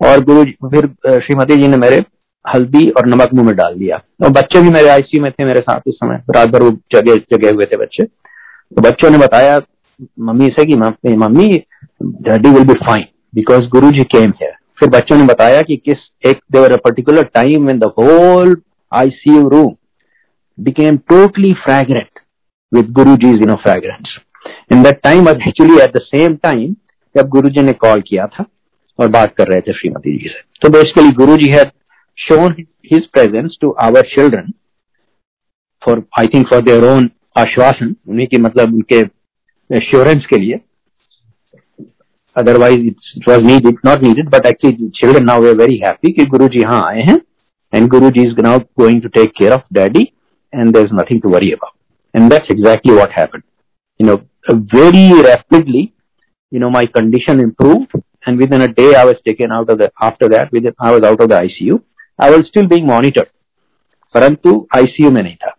[0.00, 0.86] और गुरु, फिर
[1.20, 2.04] श्रीमती जी ने मेरे
[2.44, 5.60] हल्दी और नमक मुँह में डाल दिया। और बच्चे भी मेरे आईसीयू में थे मेरे
[5.60, 9.58] साथ उस समय, रात भर वो जगह जगह हुए थे बच्चे। तो बच्चों ने बताया
[10.20, 10.76] मम्मी से कि
[11.16, 11.48] mummy
[12.02, 16.08] daddy will be fine because Guru ji came है फिर बच्चों ने बताया कि किस
[16.26, 18.56] एक देवर particular time in the whole
[18.92, 19.74] ICU room
[20.58, 22.10] became totally fragrant
[22.72, 24.08] with Guruji's, you know, fragrance.
[24.70, 26.76] In that time was actually at the same time
[27.14, 28.44] जब गुरुजी ने कॉल किया था
[28.98, 31.70] और बात कर रहे थे श्रीमती जी से तो basically Guru ji had
[32.18, 32.54] shown
[32.92, 34.52] his presence to our children
[35.82, 37.08] for I think for their own
[37.38, 39.02] आश्वासन उन्हीं की मतलब उनके
[39.70, 40.60] एश्योरेंस के लिए
[42.36, 46.48] otherwise it was needed not needed but actually children now way very happy कि गुरु
[46.48, 47.20] जी यहाँ आए हैं
[47.72, 50.06] and Guru ji is now going to take care of daddy
[50.52, 51.74] and there's nothing to worry about.
[52.14, 53.42] And that's exactly what happened.
[54.00, 55.94] You know, very rapidly,
[56.52, 57.92] you know, my condition improved
[58.26, 61.02] and within a day I was taken out of the, after that, within, I was
[61.02, 61.82] out of the ICU.
[62.18, 63.30] I was still being monitored.
[64.14, 65.50] परंतु ICU में नहीं था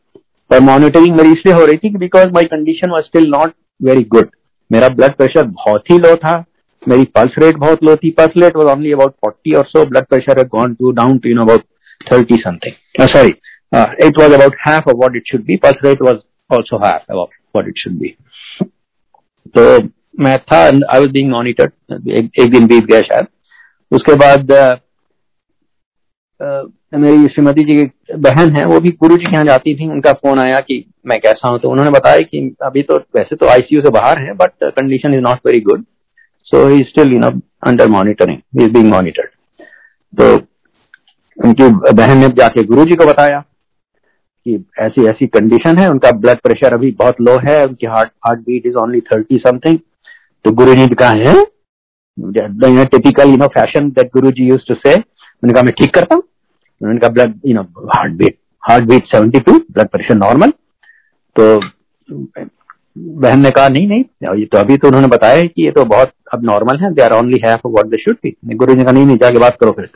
[0.49, 4.29] पर monitoring मेरी इसलिए हो रही थी because my condition was still not very good
[4.71, 6.37] मेरा ब्लड प्रेशर बहुत ही लो था।
[6.87, 10.05] मेरी पल्स रेट बहुत लो थी। Pulse rate was only about forty और so blood
[10.05, 11.63] pressure gone to down to you know about
[12.11, 13.33] thirty something sorry
[14.05, 15.55] it was about half of what it should be.
[15.63, 18.05] Pulse rate was also half of what it should
[19.57, 19.63] तो
[20.19, 23.27] मैं था I was being monitored एक दिन बीत गया शायद।
[23.91, 24.51] उसके बाद
[26.41, 30.11] मेरी श्रीमती जी की बहन है, वो भी गुरु जी के यहाँ जाती थी, उनका
[30.13, 33.81] फ़ोन आया कि मैं कैसा हूँ तो उन्होंने बताया कि अभी तो वैसे तो आईसीयू
[33.81, 35.83] से बाहर है but condition is not very good
[36.47, 37.29] so he still you know
[37.67, 39.29] under monitoring is being monitored
[40.13, 40.35] तो
[41.37, 43.39] उनकी बहन ने जाके गुरु जी को बताया
[44.45, 48.39] कि ऐसी ऐसी कंडीशन है, उनका ब्लड प्रेशर अभी बहुत लो है, उनकी heart heart
[48.39, 49.77] beat is only thirty something
[50.45, 51.43] तो गुरु जी कहा, है?
[52.85, 56.15] Typical you know fashion that Guru ji use to से उन्होंने कहा, मैं ठीक करता
[56.15, 56.23] हूँ?
[56.81, 60.53] उन्होंने कहा blood you know heart beat heart beat seventy two blood pressure normal
[61.35, 61.59] तो
[62.09, 66.11] बहन ने कहा, नहीं नहीं ये तो अभी तो उन्होंने बताया कि ये तो बहुत
[66.33, 69.05] अब नॉर्मल है they are only have what they should be Guru ने कहा, नहीं
[69.05, 69.89] नहीं, जाके बात करो फिर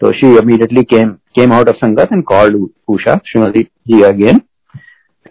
[0.00, 4.40] तो she immediately came came out of sangat and called Usha Shrimati ji again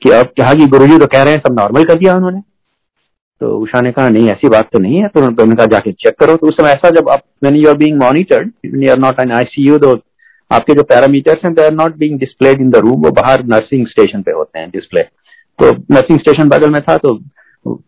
[0.02, 2.42] कि अब कहा कि गुरु जी तो कह रहे हैं, सब नॉर्मल कर दिया उन्होंने।
[3.42, 6.20] तो उषा ने कहा, नहीं, ऐसी बात तो नहीं है तो उन्होंने कहा, जाके चेक
[6.20, 9.22] करो। तो उस समय ऐसा जब आप when you are being monitored you are not
[9.22, 9.96] an ICU तो
[10.52, 13.88] आपके जो पैरामीटर्स हैं they are not being displayed in the room वो बाहर नर्सिंग
[13.88, 15.02] स्टेशन पे होते हैं डिस्प्ले
[15.60, 17.14] तो नर्सिंग स्टेशन बगल में था तो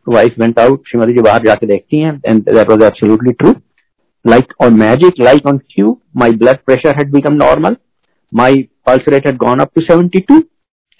[0.09, 3.53] wife went out Shrimati ji बाहर जाके देखती हैं and that was absolutely true
[4.25, 7.75] like on magic like on cue my blood pressure had become normal
[8.31, 10.41] my pulse rate had gone up to 72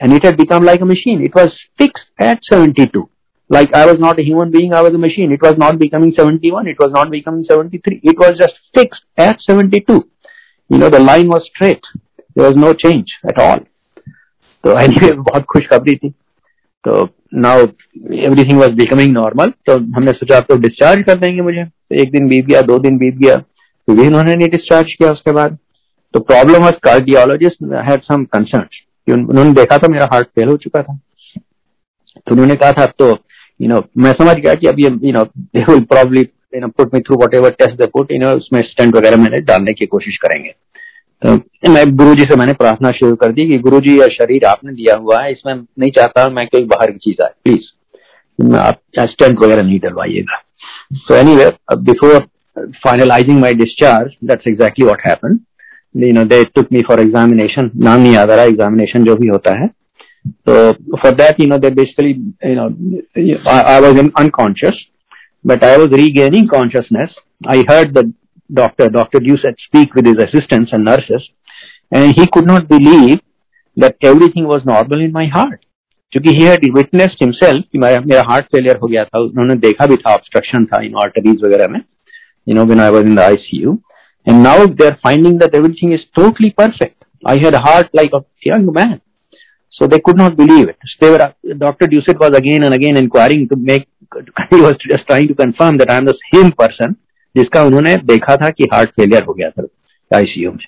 [0.01, 1.47] and it had become like a machine it was
[1.79, 3.03] fixed at 72
[3.49, 5.31] Like I was not a human being, I was a machine.
[5.31, 9.37] It was not becoming 71, it was not becoming 73, it was just fixed at
[10.69, 11.81] you know the line was straight.
[12.35, 13.59] There was no change at all.
[14.63, 16.09] तो anyway बहुत खुशखबरी थी।
[16.83, 17.59] तो now
[18.13, 22.27] everything was becoming normal तो हमने सोचा तो discharge कर देंगे मुझे। तो एक दिन
[22.27, 25.57] बीत गया दो दिन बीत गया। तो भी उन्होंने नहीं डिस्चार्ज किया उसके बाद।
[26.13, 28.67] तो problem was cardiologist had some concern
[29.29, 30.99] उन्होंने देखा था मेरा हार्ट फेल हो चुका था।
[32.17, 33.13] तो उन्होंने कहा था अब तो यू
[33.61, 36.59] you नो know, मैं समझ गया कि अब ये you know they will probably you
[36.61, 39.73] know put me through whatever test they put you know उसमें स्टेंट वगैरह मैंने डालने
[39.73, 40.53] की कोशिश करेंगे।
[41.21, 44.45] तो मैं गुरु जी से मैंने प्रार्थना शुरू कर दी कि गुरु जी यह शरीर
[44.45, 48.79] आपने दिया हुआ है, इसमें नहीं चाहता मैं कोई बाहर की चीज़ आए प्लीज़ आप
[49.09, 50.41] स्टेंट वगैरह नहीं डलवाइएगा।
[50.95, 51.45] So anyway
[51.83, 52.19] before
[52.83, 55.39] finalizing my discharge that's exactly what happen
[55.95, 59.27] you know they took me for examination नाम नहीं याद आ रहा एग्जामिनेशन जो भी
[59.27, 64.85] होता है। तो for that you know they basically you know I was unconscious
[65.46, 67.14] but I was regaining consciousness.
[67.46, 68.12] I heard the
[68.50, 69.20] doctor, Dr.
[69.20, 71.28] Doucette, speak with his assistants and nurses,
[71.92, 73.20] and he could not believe
[73.76, 75.60] that everything was normal in my heart.
[76.12, 79.86] क्योंकि he had witnessed himself कि मेरा मेरा heart failure हो गया था उन्होंने देखा
[79.92, 81.78] भी था ऑब्स्ट्रक्शन था इन आर्टरीज वगैरह में
[82.48, 83.72] you know when I was in the ICU
[84.28, 88.20] and now they are finding that everything is totally perfect I had heart like a
[88.46, 88.98] young man
[89.74, 90.76] so they could not believe it.
[91.00, 91.86] They were, Dr.
[91.86, 95.91] Doucette was again and again inquiring to make, he was just trying to confirm that
[95.91, 96.95] I am the same person
[97.35, 99.63] जिसका उन्होंने देखा था कि heart failure हो गया था
[100.11, 100.65] ICU में।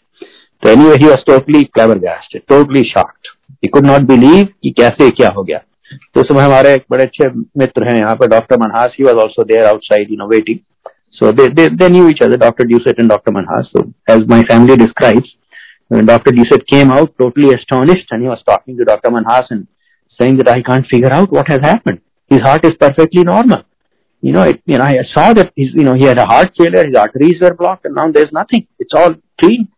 [0.63, 3.28] तो anyway he was totally flabbergasted totally shocked
[3.63, 5.58] he could not believe कि कैसे क्या हो गया।
[6.13, 9.43] तो समय हमारे एक बड़े अच्छे मित्र हैं, यहाँ पर doctor Manhas he was also
[9.43, 10.60] there outside you waiting
[11.13, 15.36] so they knew each other doctor Doucet and doctor Manhas so as my family describes
[16.06, 19.65] doctor Doucet came out totally astonished and talking to doctor Manhas and
[20.19, 21.99] saying that i can't figure out what has happened.
[22.30, 23.64] His heart is perfectly normal
[24.22, 26.52] you know, it, you know, I saw that he's, you know, he had a heart
[26.57, 28.66] failure, his arteries were blocked, and now there's nothing.
[28.78, 29.68] It's all clean,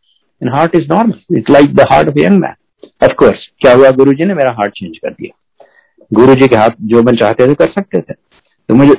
[0.41, 1.19] and heart is normal.
[1.29, 2.55] It's like the heart of a young man.
[3.01, 5.67] Of course, क्या हुआ गुरु जी ने मेरा heart change कर दिया
[6.11, 8.15] गुरु जी के हाथ जो मैं चाहते थे कर सकते थे
[8.69, 8.95] तो मुझे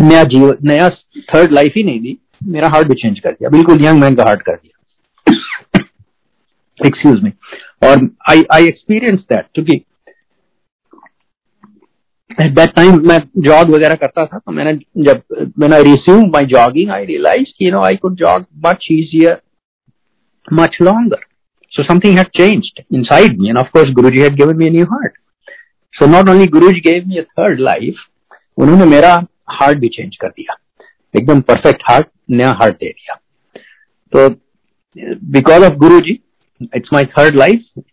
[0.00, 0.88] नया जीवन नया
[1.34, 2.16] थर्ड लाइफ ही नहीं दी
[2.56, 5.84] मेरा हार्ट भी चेंज कर दिया बिल्कुल यंग मैन का हार्ट कर दिया
[6.78, 7.32] एक्सक्यूज मी
[7.88, 9.80] और आई आई एक्सपीरियंस दैट क्योंकि
[12.31, 15.21] दैट टाइम मैं जॉग वगैरह करता था तो मैंने जब
[15.59, 19.37] when I resume my jogging I realize you know I could jog much easier
[20.53, 21.25] much longer
[21.71, 25.17] so something had changed inside me and of course Guruji had given me new heart
[25.93, 27.95] so not only Guruji gave me third life
[28.57, 29.13] उन्होंने मेरा
[29.49, 30.55] heart भी change कर दिया।
[31.17, 33.15] एकदम perfect heart नया heart दे दिया।
[34.13, 34.29] तो
[35.31, 36.19] because of Guru ji
[36.75, 37.83] it's my third life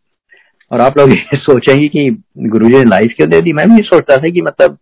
[0.72, 2.08] और आप लोग ये सोचेंगे कि
[2.52, 3.52] गुरु जी ने लाइफ क्यों दे दी?
[3.52, 4.76] मैं भी सोचता था कि मतलब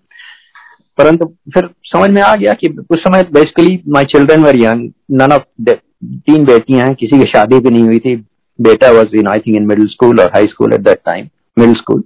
[0.98, 5.33] परंतु फिर समझ में आ गया कि उस समय basically my children were young none
[5.33, 8.16] of तीन बेटियाँ हैं, किसी की शादी भी नहीं हुई थी.
[8.59, 11.74] बेटा was in I think in middle school और high school at that time middle
[11.74, 12.03] school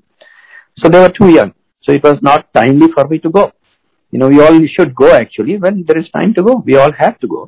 [0.79, 1.51] so they were too young
[1.85, 3.51] so it was not timely for me to go
[4.13, 5.55] you know, we all should go actually.
[5.63, 7.39] When there is time to go, we all have to go.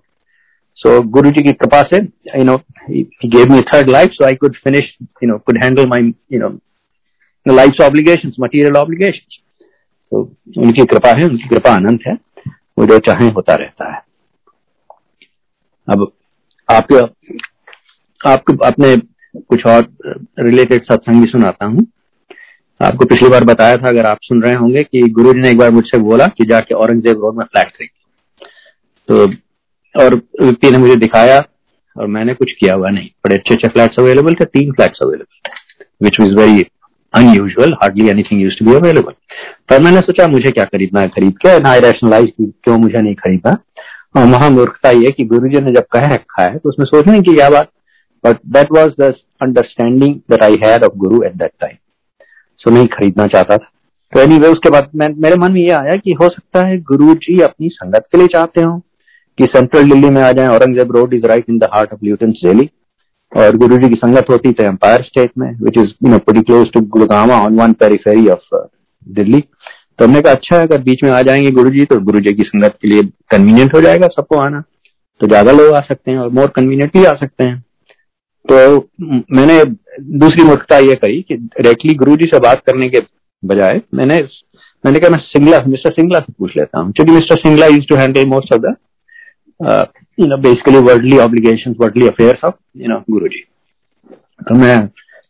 [0.78, 2.00] So guruji ki kripa se
[2.34, 2.58] you know
[2.88, 4.88] he, he gave me a third life so i could finish
[5.22, 6.52] you know could handle my you know
[7.46, 9.42] life's obligations material obligations
[10.12, 10.20] तो
[10.58, 12.12] उनकी कृपा है उनकी कृपा अनंत है
[12.78, 14.00] वो जो चाहे होता रहता है
[15.88, 16.12] अब
[16.68, 17.00] आपके
[18.28, 18.96] आपको अपने
[19.40, 19.88] कुछ और
[20.38, 21.86] रिलेटेड सत्संग भी सुनाता हूँ
[22.80, 25.58] आपको पिछली बार बताया था अगर आप सुन रहे होंगे कि गुरु जी ने एक
[25.58, 27.88] बार मुझसे बोला कि जाके औरंगज़ेब रोड में फ्लैट खरीद
[29.08, 29.26] तो
[29.96, 31.38] और व्यक्ति ने मुझे दिखाया
[31.96, 35.48] और मैंने कुछ किया हुआ नहीं। बड़े अच्छे अच्छे फ्लैट्स अवेलेबल थे तीन फ्लैट्स अवेलेबल
[35.48, 36.66] थे which was very
[37.14, 39.12] unusual hardly anything used to be available
[39.70, 41.08] पर मैंने सोचा मुझे क्या खरीदना है?
[41.08, 43.56] खरीद के ना रेशनलाइज क्यों मुझे नहीं खरीदना?
[44.16, 47.48] और महामूर्खता ये कि गुरु ने जब कह रखा है तो उसमें सोचने की क्या
[47.50, 47.70] बात।
[48.24, 51.76] But that was the understanding that I had of Guru at that time
[52.60, 53.70] so नहीं खरीदना चाहता था।
[54.12, 57.14] तो एनी anyway, उसके बाद मेरे मन में ये आया कि हो सकता है गुरु
[57.16, 58.80] जी अपनी संगत के लिए चाहते हो।
[59.38, 62.30] कि सेंट्रल दिल्ली में आ जाए, Aurangzeb road is right in the heart of Lutyens
[62.34, 62.68] Delhi
[63.32, 66.42] और गुरु जी की संगत होती तो एम्पायर स्टेट में which is you know pretty
[66.42, 68.54] close to Gurgaon on one periphery of
[69.06, 69.40] Delhi
[69.98, 72.32] तो हमने कहा अच्छा है अगर बीच में आ जाएँगे गुरु जी तो गुरु जी
[72.32, 74.62] की संगत के लिए कन्वीनियंट हो जाएगा सबको आना।
[75.20, 77.60] तो ज़्यादा लोग आ सकते हैं और मोर कन्वीनियंटली आ सकते हैं।
[78.48, 78.88] तो
[79.36, 79.62] मैंने
[80.18, 83.00] दूसरी मूर्खता यह करी कि डायरेक्टली गुरु जी से बात करने के
[83.42, 84.16] बजाय मैंने
[84.84, 87.96] मैंने कहा, मैं सिंगला मिस्टर सिंगला से पूछ लेता हूँ। क्योंकि mister Singla used to
[87.96, 88.74] handle most of the
[89.60, 93.44] you know basically worldly obligation worldly affairs of you know Guru ji
[94.48, 94.76] तो मैं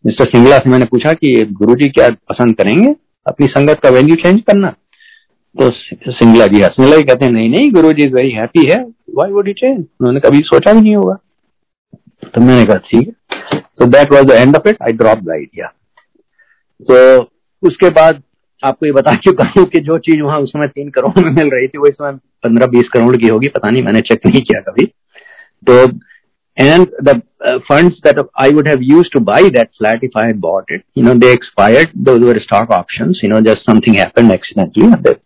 [0.04, 2.94] मिस्टर सिंगला से मैंने पूछा कि गुरु जी क्या पसंद करेंगे?
[3.26, 4.70] अपनी संगत का वेन्यू चेंज करना।
[5.56, 8.82] तो सिंगला जी हाँ सिंगला जी कहते हैं, नहीं नहीं गुरु जी वेरी हैप्पी है।
[9.16, 11.14] वाई वुड यू चेंज उन्होंने कभी सोचा भी नहीं होगा।
[12.24, 15.30] तो मैंने कहा, ठीक है। तो that was the end of it I drop the
[15.30, 15.66] idea
[16.88, 17.20] तो
[17.62, 18.22] उसके बाद
[18.64, 21.50] आपको ये बता चुका हूँ कि जो चीज़ वहाँ उस समय तीन करोड़ में मिल
[21.54, 22.12] रही थी, वो इस समय
[22.44, 24.86] पंद्रह बीस करोड़ की होगी, पता नहीं, मैंने चेक नहीं किया कभी।
[25.66, 25.98] तो
[26.60, 30.82] and the funds I would have used to buy that flat if I bought it
[30.98, 35.16] you know they expired दो stock options you know just something happened accidentally the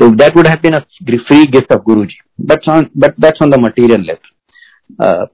[0.00, 0.78] तो that would have
[1.16, 2.60] free gift of Guruji but
[2.98, 5.26] but that's on the material level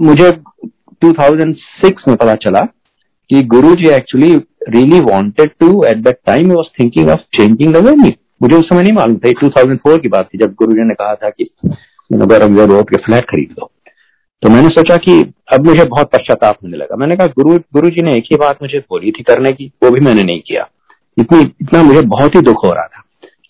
[0.00, 0.30] मुझे
[1.12, 2.60] 2006 में पता चला
[3.30, 4.36] कि Guruji actually
[4.68, 8.10] really wanted to at that time was thinking of changing the venue
[8.42, 11.30] मुझे उस समय नहीं मालूम था 2004 की बात थी, जब गुरुजी ने कहा था
[11.30, 11.50] कि
[12.12, 13.70] रोड के फ्लैट खरीद लो.
[14.42, 18.02] तो मैंने सोचा कि अब मुझे बहुत पश्चाताप होने लगा। मैंने कहा, गुरु गुरु जी
[18.02, 20.68] ने एक ही बात मुझे बोली थी करने की, वो भी मैंने नहीं किया।
[21.18, 23.03] इतनी, इतना मुझे बहुत ही दुख हो रहा था।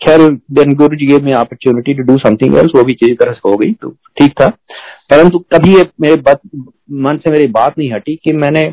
[0.06, 0.20] खैर
[0.52, 3.48] then Guru ji gave me opportunity to do something else वो भी किसी तरह से
[3.48, 4.48] हो गई तो ठीक था।
[5.10, 6.40] परंतु कभी मेरे बात,
[6.92, 8.72] मन से मेरी बात नहीं हटी कि मैंने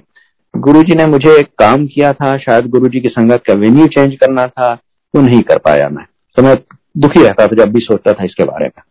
[0.54, 3.86] गुरु जी ने मुझे एक काम किया था, शायद गुरु जी की संगत का वेन्यू
[3.90, 6.06] चेंज करना था तो नहीं कर पाया मैं।
[6.38, 6.56] तो मैं
[6.98, 8.84] दुखी रहता था, जब भी सोचता था इसके बारे में।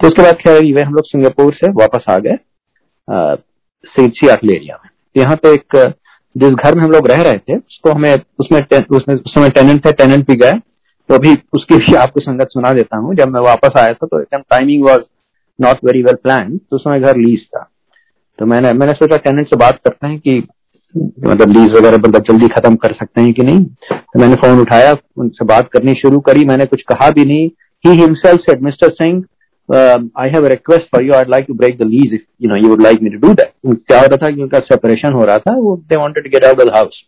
[0.00, 2.36] तो उसके बाद खैर, ये हम लोग सिंगापुर से वापस आ गए
[3.84, 5.76] सियाटल एरिया में। यहाँ पे एक,
[6.36, 9.84] जिस घर में हम लोग रह रहे थे, उसको हमें, उसमें उसमें, उस समय टेनेंट
[9.84, 10.52] थे टेनेंट भी गए।
[11.08, 14.20] तो अभी उसकी भी आपको संगत सुना देता हूँ। जब मैं वापस आया था तो
[14.20, 15.02] एकदम timing was
[15.58, 17.68] not very well plan तो उस समय घर लीज था।
[18.38, 20.42] तो मैंने मैंने सोचा टेनेंट से बात करते हैं कि
[20.94, 24.94] मतलब लीज वगैरह मतलब जल्दी खत्म कर सकते हैं कि नहीं। तो मैंने फ़ोन उठाया,
[25.16, 27.48] उनसे बात करनी शुरू करी। मैंने कुछ कहा भी नहीं।
[27.84, 29.24] He himself said mister Singh
[29.68, 32.68] I have request for you I like to break the lease if you know you
[32.68, 35.38] would like me to do that क्या हो रहा था कि उनका सेपरेशन हो रहा
[35.38, 37.02] था। वो they wanted to get out of the house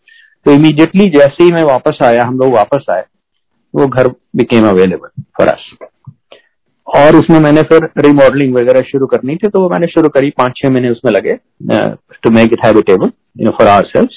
[0.46, 3.04] तो इमीडिएटली जैसे ही मैं वापस आया, हम लोग वापस आए।
[3.74, 5.70] वो घर बिकेम अवेलेबल फॉर अस
[6.86, 10.56] और उसमें मैंने फिर रिमॉडलिंग वगैरह शुरू करनी थी तो वो मैंने शुरू करी पाँच
[10.56, 11.34] छह महीने उसमें लगे
[12.22, 14.10] to make it habitable for our self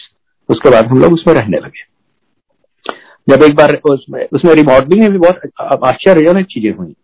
[0.49, 1.91] उसके बाद हम लोग उसमें रहने लगे।
[3.27, 6.95] जब एक बार उसमें उसमें रिमॉडलिंग में भी बहुत आश्चर्यजनक चीज़ें हुई।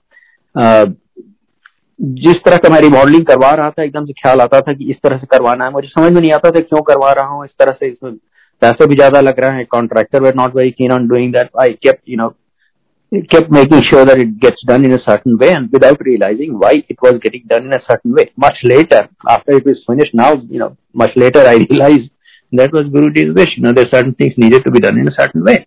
[1.99, 4.97] जिस तरह का मैं रिमॉडलिंग करवा रहा था, एकदम से ख्याल आता था कि इस
[5.03, 7.51] तरह से करवाना है, मुझे समझ में नहीं आता था क्यों करवा रहा हूँ, इस
[7.59, 8.11] तरह से इसमें
[8.61, 11.73] पैसे भी ज़्यादा लग रहा है। Contractor were not very keen on doing that I
[11.83, 12.27] kept you know
[13.11, 16.83] kept making sure that it gets done in a certain way and without realizing why
[16.91, 20.59] it was getting done in a way much later after it is finished now you
[20.59, 22.07] know much later I realize
[22.53, 25.57] that was Guruji's wish no there certain things needed to be done in a way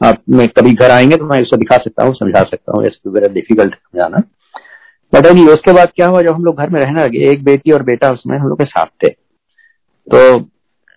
[0.00, 3.10] आप मैं कभी घर आएँगे तो मैं उसको दिखा सकता हूँ, समझा सकता हूँ इसको
[3.10, 4.18] वेरी डिफ़िकल्ट समझाना।
[5.12, 6.20] बट एनी उसके बाद क्या हुआ?
[6.22, 8.64] जब हम लोग घर में रहने लगे, एक बेटी और बेटा उसमें हम लोग के
[8.64, 10.38] साथ थे। तो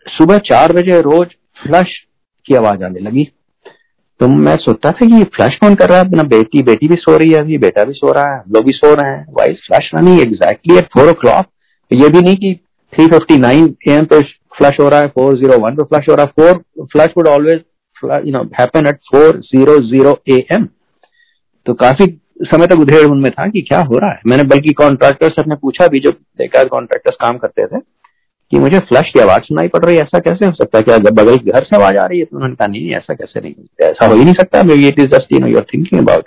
[0.06, 1.28] सुबह चार बजे रोज
[1.60, 1.98] फ्लश
[2.46, 3.24] की आवाज़ आने लगी।
[4.20, 6.06] तो मैं सोचता था कि ये फ्लश कौन कर रहा है?
[6.06, 8.72] अपना बेटी बेटी भी सो रही है, अभी बेटा भी सो रहा है लोग भी
[8.74, 11.46] सो रहे हैं। Why flush running exactly at four o'clock
[11.92, 12.54] ये भी नहीं कि
[12.94, 14.22] थ्री फिफ्टी नाइन एम पे
[14.58, 17.28] फ्लश हो रहा है फोर ज़ीरो वन पे फ्लश हो रहा है। Four flush would
[17.28, 17.64] always
[18.26, 20.68] you know happen at four zero zero A M
[21.66, 22.06] तो काफ़ी
[22.44, 25.56] समय तक उधेड़ उनमें था कि क्या हो रहा है। मैंने बल्कि कॉन्ट्रैक्टर से अपने
[25.56, 27.80] पूछा भी, जो देखा कॉन्ट्रैक्टर्स काम करते थे।
[28.52, 30.84] कि मुझे फ्लश की आवाज़ सुनाई पड़ रही है ऐसा कैसे हो सकता है?
[30.84, 33.54] क्या बगल घर से आवाज़ आ रही है तो उन्होंने कहा नहीं ऐसा कैसे नहीं
[33.90, 36.26] ऐसा हो ही नहीं सकता। May it is just you know you're thinking about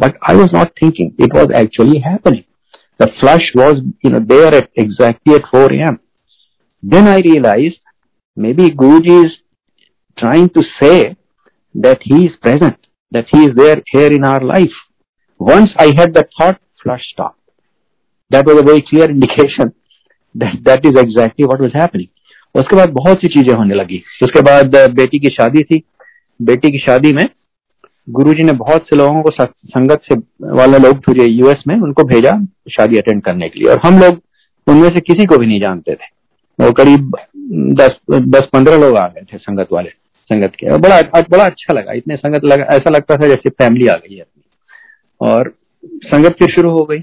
[0.00, 2.42] but I was not thinking it was actually happening
[3.02, 5.96] the flush was you know there at exactly at four M
[6.84, 7.74] then I realize
[8.52, 9.40] maybe Guruji is
[10.18, 11.16] trying to say
[11.74, 12.76] that he is present,
[13.12, 14.74] that he is there here in our life.
[15.40, 17.38] Once I had that thought, flush stopped.
[18.30, 19.72] That was a very clear indication.
[20.34, 22.08] That is exactly what was happening
[22.54, 25.82] उसके बाद बहुत सी चीज़ें होने लगी। उसके बाद बेटी की शादी थी।
[26.40, 27.24] बेटी की शादी में
[28.08, 30.14] गुरुजी ने बहुत से लोगों को संगत से,
[30.50, 32.32] वाले लोग थे यूएस में, उनको भेजा
[32.70, 34.20] शादी अटेंड करने के लिए। और हम लोग
[34.66, 36.10] उनमें से किसी को भी नहीं जानते थे।
[36.58, 37.16] वो करीब
[37.74, 39.90] दस दस, पंद्रह लोग आ गए थे संगत वाले,
[40.30, 43.86] संगत के। और बड़ा बड़ा अच्छा लगा। इतने संगत लगा, ऐसा लगता था जैसे फैमिली
[43.86, 45.52] आ गई है अपनी। और
[46.04, 47.00] संगत फिर शुरू हो गई।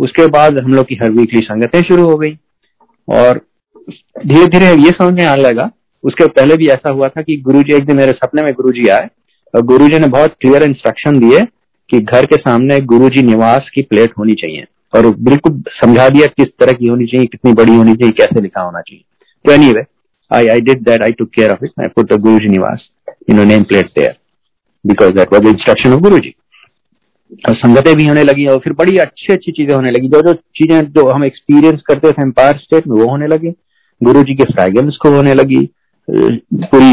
[0.00, 2.36] उसके बाद हम लोग की हर वीकली संगतें शुरू हो गई।
[3.08, 3.40] और
[4.26, 5.70] धीरे धीरे ये समझ में आने लगा।
[6.04, 9.08] उसके पहले भी ऐसा हुआ था कि गुरुजी, एक दिन मेरे सपने में गुरुजी आए
[9.54, 11.40] और गुरुजी ने बहुत क्लियर इंस्ट्रक्शन दिए
[11.90, 16.48] कि घर के सामने गुरुजी निवास की प्लेट होनी चाहिए और बिल्कुल समझा दिया किस
[16.60, 19.04] तरह की होनी चाहिए, कितनी बड़ी होनी चाहिए, कैसे लिखा होना चाहिए।
[19.44, 19.84] तो anyway
[20.30, 22.88] I I did that I took care of it I put the Guruji Niwas
[23.30, 24.16] in name plate there
[24.84, 26.34] because that was instruction of Guruji.
[27.48, 30.32] और संगतें भी होने लगी और फिर बड़ी अच्छी अच्छी चीज़ें होने लगी। जो जो
[30.56, 33.52] चीज़ें जो हम एक्सपीरियंस करते थे एम्पायर स्टेट में, वो होने लगी।
[34.00, 35.68] गुरु जी के फ्रैगेंस को होने लगी।
[36.08, 36.92] पूरी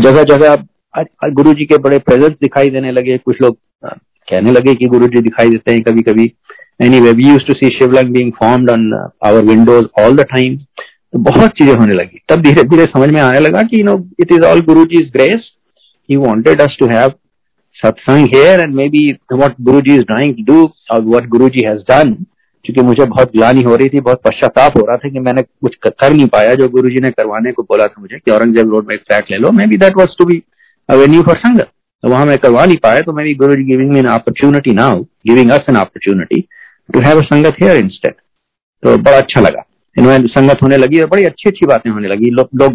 [0.00, 4.86] जगह जगह गुरु जी के बड़े प्रेजेंस दिखाई देने लगे। कुछ लोग कहने लगे कि
[4.86, 6.32] गुरु जी दिखाई देते हैं कभी कभी
[7.00, 8.92] anyway we used to see Shivling being formed on
[9.24, 13.20] our windows all the time तो बहुत चीज़ें होने लगी। तब धीरे धीरे समझ में
[13.20, 15.50] आने लगा कि you know it is all Guru ji grace
[16.08, 17.12] he wanted us to have
[17.80, 19.00] satsang here and maybe
[19.40, 20.58] what Guruji is trying to do
[20.90, 22.14] or what Guruji has done,
[22.64, 25.74] क्योंकि मुझे बहुत ग्लानी हो रही थी, बहुत पश्चाताप हो रहा था कि मैंने कुछ
[25.86, 28.94] कर नहीं पाया जो गुरुजी ने करवाने को बोला था मुझे कि औरंगज़ेब रोड में
[28.94, 30.42] एक फ्लैट ले लो। Maybe that was to be
[30.88, 31.70] a venue for sangat
[32.02, 35.02] तो वहाँ मैं करवा नहीं पाया तो maybe Guru ji giving me an opportunity now
[35.26, 36.40] giving us an opportunity
[36.88, 38.14] to have a sangat here instead
[38.82, 39.64] तो बड़ा अच्छा लगा।
[39.96, 42.74] इनमें संगत होने लगी और बड़ी अच्छी अच्छी बातें होने लगी। लोग लोग,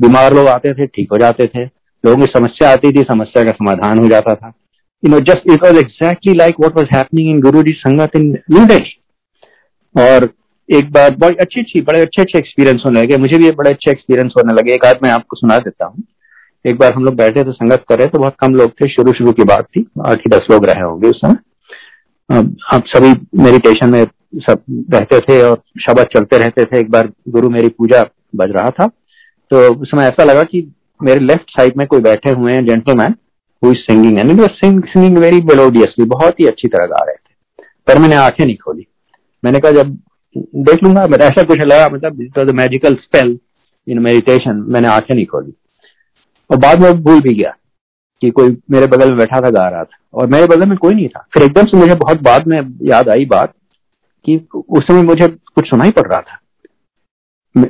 [0.00, 1.64] बीमार लोग आते थे, ठीक हो जाते थे।
[2.04, 4.52] लोगों की समस्या आती थी, समस्या का समाधान हो जाता था।
[5.02, 8.30] You know just it was exactly like what was happening in Guru ji sangat in
[8.50, 9.00] new Delhi
[9.94, 10.28] और
[10.68, 13.90] एक बार, बड़ी अच्छी अच्छी, बड़े अच्छे अच्छे एक्सपीरियंस होने लगे। मुझे भी बड़े अच्छे
[13.90, 16.02] एक्सपीरियंस होने लगे। एक आज मैं आपको सुना देता हूँ।
[16.64, 19.12] एक बार हम लोग बैठे थे, संगत कर रहे थे बहुत कम लोग थे। शुरू
[19.12, 21.36] शुरू की बात थी। आठ ही दस लोग रहे होंगे उस समय।
[22.74, 23.12] आप सभी
[23.42, 24.04] मेडिटेशन में
[24.36, 24.62] सब
[24.94, 28.02] रहते थे और शब्द चलते रहते थे। एक बार गुरु मेरी पूजा
[28.36, 28.86] बज रहा था।
[29.50, 30.60] तो उस समय ऐसा लगा कि
[31.02, 33.14] मेरे लेफ़्ट साइड में कोई बैठे हुए हैं gentleman
[33.64, 37.34] is singing and singing very melodiously बहुत ही अच्छी तरह गा रहे थे।
[37.86, 38.86] पर मैंने आँखें नहीं खोली।
[39.44, 39.98] मैंने कहा, जब
[40.38, 43.38] देख लूँगा। मेरा ऐसा कुछ लगा मतलब मैजिकल स्पेल
[43.88, 45.52] इन मेडिटेशन मैंने आँखें नहीं खोली।
[46.50, 47.54] और बाद में भूल भी गया
[48.20, 50.94] कि कोई मेरे बगल में बैठा था, गा रहा था। और मेरे बगल में कोई
[50.94, 53.52] नहीं था। फिर एकदम से मुझे बहुत बाद में याद आई बात
[54.24, 56.38] कि उस समय मुझे कुछ सुनाई पड़ रहा था।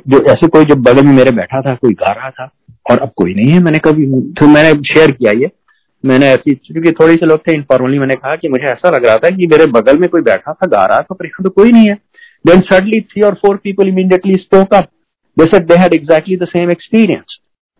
[0.07, 2.49] जो, ऐसे कोई जब बगल में मेरे बैठा था, कोई गा रहा था
[2.85, 4.05] और अब कोई नहीं है, मैंने कभी
[4.39, 5.49] तो मैंने शेयर किया ये।
[6.03, 9.17] मैंने ऐसी क्योंकि थोड़े से लोग थे इनफॉर्मली मैंने कहा कि मुझे ऐसा लग रहा
[9.17, 11.89] था कि मेरे बगल में कोई बैठा था, गा रहा था, पर तो कोई नहीं
[11.89, 11.93] है।
[12.45, 14.89] देन सडनली थ्री और four people immediately spoke up
[15.37, 17.37] they said they had exactly the same experience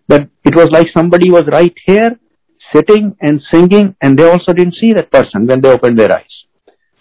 [0.09, 2.15] but it was like somebody was right here
[2.63, 6.41] sitting and singing and they also didn't see that person when they open their eyes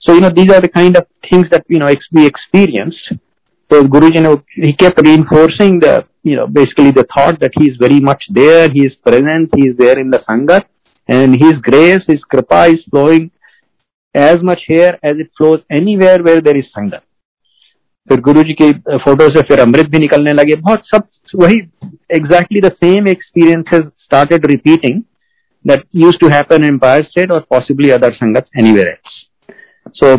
[0.03, 3.09] so you know these are the kind of things that you know experience
[3.71, 7.70] तो गुरु जी ने ही kept reinforcing the you know, basically the thought that he
[7.70, 10.66] is very much there, he is present, he is there in the Sangat,
[11.10, 13.32] and his grace, his kripa is flowing
[14.16, 17.02] as much here as it flows anywhere where there is Sangat.
[18.08, 21.58] फिर गुरु जी की photo से फिर अमृत भी निकलने लगे बहुत सब वही
[22.16, 25.02] exactly the same experiences started repeating
[25.66, 29.22] that used to happen in Empire State और possibly other sangat anywhere else
[29.96, 30.16] so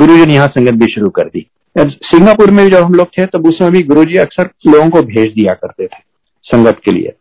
[0.00, 3.25] Guru ji ने यहाँ संगत भी शुरू कर दी सिंगापुर में जब हम लोग थे,
[3.25, 5.97] तब उस समय भी गुरु जी अक्सर लोगों को भेज दिया करते थे
[6.45, 7.13] संगत के लिए।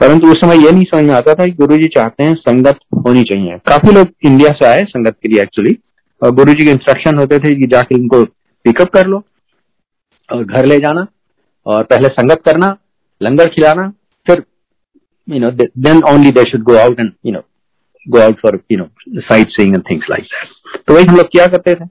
[0.00, 2.78] परंतु उस समय ये नहीं समझ में आता था कि गुरु जी चाहते हैं संगत
[2.96, 5.76] होनी चाहिए। काफ़ी लोग इंडिया से आए संगत के लिए एक्चुअली
[6.22, 9.22] और गुरु जी के इंस्ट्रक्शन होते थे कि जाके इनको पिकअप कर लो
[10.28, 11.06] और घर ले जाना
[11.66, 12.76] और पहले संगत करना,
[13.20, 13.88] लंगर खिलाना,
[14.26, 14.42] फिर
[15.28, 17.40] you know then only they should go out and you know
[18.06, 19.20] go out for you know
[19.50, 21.84] sightseeing and things like that तो वही हम लोग क्या करते थे।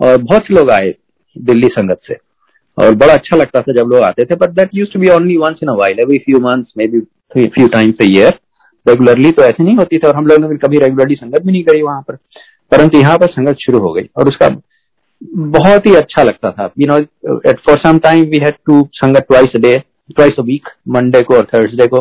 [0.00, 0.94] और बहुत से लोग आए।
[1.36, 2.16] दिल्ली संगत से।
[2.78, 5.36] और बड़ा अच्छा लगता था जब लोग आते थे but that used to be only
[5.38, 7.00] once in a while every few months maybe
[7.48, 8.38] few times a year
[8.86, 11.62] regularly तो ऐसे नहीं होती थी, और हम लोगों ने कभी रेगुलरली संगत भी नहीं
[11.64, 12.16] करी वहाँ पर।
[12.72, 14.48] परंतु यहाँ पर संगत शुरू हो गई, और उसका
[15.22, 16.98] बहुत ही अच्छा लगता था। You know
[17.50, 19.76] at for some time we had two sangat twice a day
[20.10, 22.00] twice a week Monday को और थर्सडे को।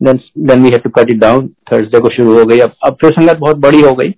[0.00, 2.96] Then then we had to cut it down Thursday को शुरू हो गई। अब अब
[3.00, 4.14] फिर संगत बहुत बड़ी हो गई।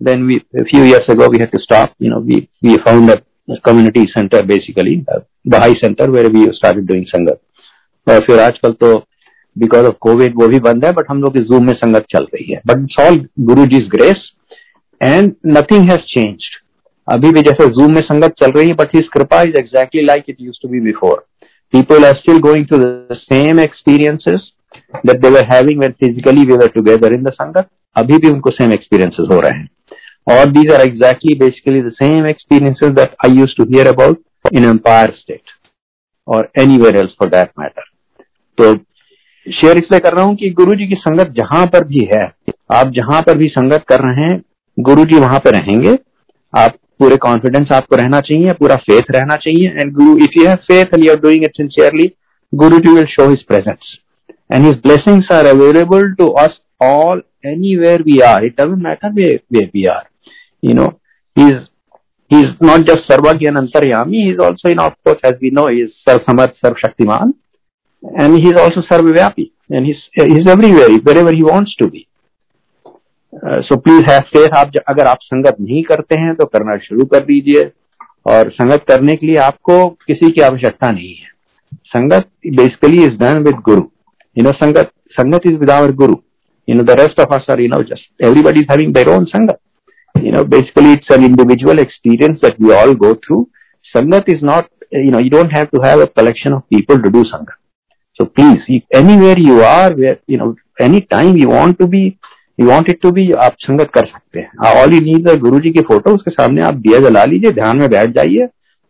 [0.00, 3.10] Then we few years ago we had to stop you know we we found
[3.48, 4.96] community centre basically
[5.48, 7.40] Bahai centre where we started doing sangat
[8.06, 8.96] और फिर आजकल तो
[9.56, 12.24] बिकॉज़ ऑफ़ कोविड वो भी बंद है बट हम लोग की जूम में संगत चल
[12.34, 14.30] रही है। But it's all Guru ji's grace
[15.00, 16.56] and nothing has changed
[17.08, 20.24] अभी भी जैसे जूम में संगत चल रही है but his kripa is exactly like
[20.28, 21.24] it used to be before
[21.72, 24.50] people are still going to the same experiences
[25.06, 28.50] that they were having when physically we were together in the sangat अभी भी उनको
[28.50, 29.68] same experiences हो रहे हैं।
[30.26, 34.64] और these are exactly basically the same experiences that I used to hear about in
[34.64, 35.50] Empire State
[36.28, 37.82] और anywhere else for that matter
[38.58, 38.74] तो
[39.46, 42.24] share इसलिए कर रहा हूँ कि गुरु जी की संगत जहाँ पर भी है
[42.74, 44.40] आप जहाँ पर भी संगत कर रहे हैं
[44.78, 45.96] गुरु जी वहाँ पर रहेंगे।
[46.52, 50.56] आप पूरे कॉन्फिडेंस आपको रहना चाहिए पूरा फेथ रहना चाहिए। And Guru if you have
[50.70, 52.10] faith and you are doing it sincerely
[52.52, 53.96] Guru ji will show his presence
[54.52, 56.60] and his blessings are available to us
[57.44, 58.44] anywhere we are.
[58.44, 60.02] It doesn't matter where, where we are.
[60.62, 60.98] You know
[61.36, 61.58] he's
[62.30, 66.24] he's not just sarvagyan antaryami he's also in of course as we know is sarv
[66.24, 67.34] samarth sarv shaktiman
[68.02, 72.06] and he's also sarvavyapi and he's he's everywhere wherever he wants to be
[73.62, 77.24] so please have faith आप अगर आप संगत नहीं करते हैं तो करना शुरू कर
[77.24, 77.64] दीजिए
[78.26, 79.76] और संगत करने के लिए आपको
[80.06, 81.28] किसी की आवश्यकता नहीं है
[81.86, 82.28] sangat
[82.60, 83.82] basically is done with Guru
[84.36, 86.16] you know sangat sangat is with our Guru
[86.68, 89.26] you know the rest of us are you know just everybody is having their own
[89.26, 89.58] sangat
[90.22, 93.48] you know basically it's an individual experience that we all go through
[93.94, 97.10] sangat is not you know you don't have to have a collection of people to
[97.10, 97.58] do sangat
[98.18, 102.06] so please if anywhere you are where you know any time you want to be
[102.60, 105.70] you want it to be आप संगत कर सकते हैं all you need Guru ji
[105.70, 108.46] की photo उसके सामने आप दिया जला लीजिए ध्यान में बैठ जाइए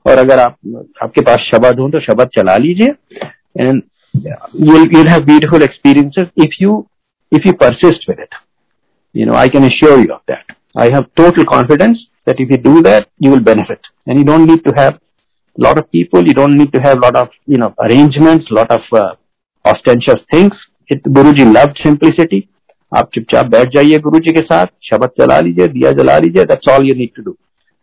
[0.06, 0.56] और अगर आप
[1.02, 2.94] आपके पास शब्द हो तो शब्द चला लीजिए
[3.60, 3.82] and
[4.66, 6.74] you'll have beautiful experiences if you
[7.32, 8.36] if you persist with it
[9.14, 12.59] you know i can assure you of that i have total confidence that if you
[12.65, 14.93] do that you will benefit and you don't need to have
[15.57, 18.51] a lot of people you don't need to have a lot of you know arrangements
[18.51, 19.11] a lot of uh,
[19.65, 22.41] ostentatious things it guruji loved simplicity
[22.91, 26.69] आप चुपचाप बैठ जाइए गुरु जी के साथ शब्द चला लीजिए दिया जला लीजिए that's
[26.71, 27.31] all you need to do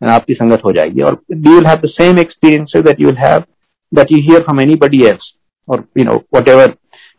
[0.03, 3.17] and आपकी संगत हो जाएगी और you will have the same experiences that you will
[3.19, 3.45] have
[3.93, 5.33] that you hear from anybody else
[5.69, 6.17] और you know
[6.49, 6.75] whatever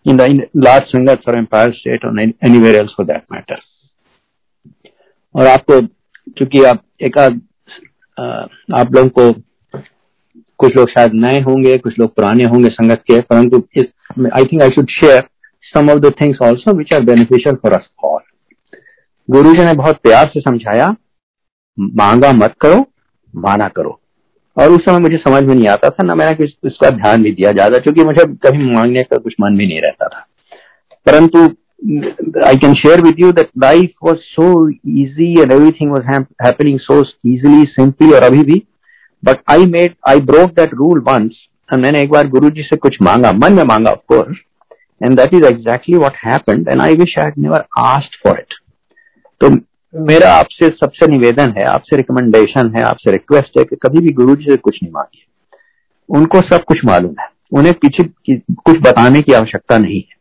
[0.06, 0.30] in the
[0.66, 3.62] large sangat for Empire State और anywhere else for that matter
[5.35, 5.81] और आपको,
[6.31, 9.33] चूँकि आप एक आप लोगों को,
[10.61, 13.63] कुछ लोग शायद नए होंगे, कुछ लोग पुराने होंगे संगत के, परंतु
[14.35, 15.23] I think I should share
[15.65, 18.21] some of the things also which are beneficial for us all.
[19.29, 20.87] गुरु जी ने बहुत प्यार से समझाया,
[21.79, 22.85] मांगा मत करो,
[23.35, 23.99] माना करो
[24.57, 27.33] और उस समय मुझे समझ में नहीं आता था, ना मैंने इस पर ध्यान भी
[27.33, 30.27] दिया ज़्यादा, क्योंकि मुझे कभी मांगने का कुछ मन भी नहीं रहता था
[31.07, 31.47] परंतु
[32.47, 36.07] I can share with you that life was so easy and everything was
[36.47, 38.63] happening so easily simply और अभी भी।
[39.23, 42.97] But I made I broke that rule once मैंने एक बार गुरु जी से कुछ
[43.03, 44.37] मांगा, मन में मांगा of course
[45.19, 48.55] that is exactly what happened and I wish I had never asked for it.
[49.41, 49.49] तो
[49.95, 54.37] मेरा आपसे सबसे निवेदन है, आपसे रिकमेंडेशन है, आपसे रिक्वेस्ट है कि कभी भी गुरु
[54.37, 55.25] जी से कुछ नहीं मांगिए।
[56.09, 60.14] उनको सब कुछ मालूम है। उन्हें पीछे कुछ बताने की आवश्यकता नहीं है।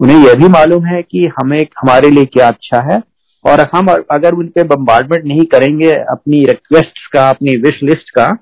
[0.00, 3.00] उन्हें यह भी मालूम है कि हमें, हमारे लिए क्या अच्छा है।
[3.44, 8.32] और हम अगर उन पे बम्बार्डमेंट नहीं करेंगे अपनी रिक्वेस्ट का, अपनी विश लिस्ट का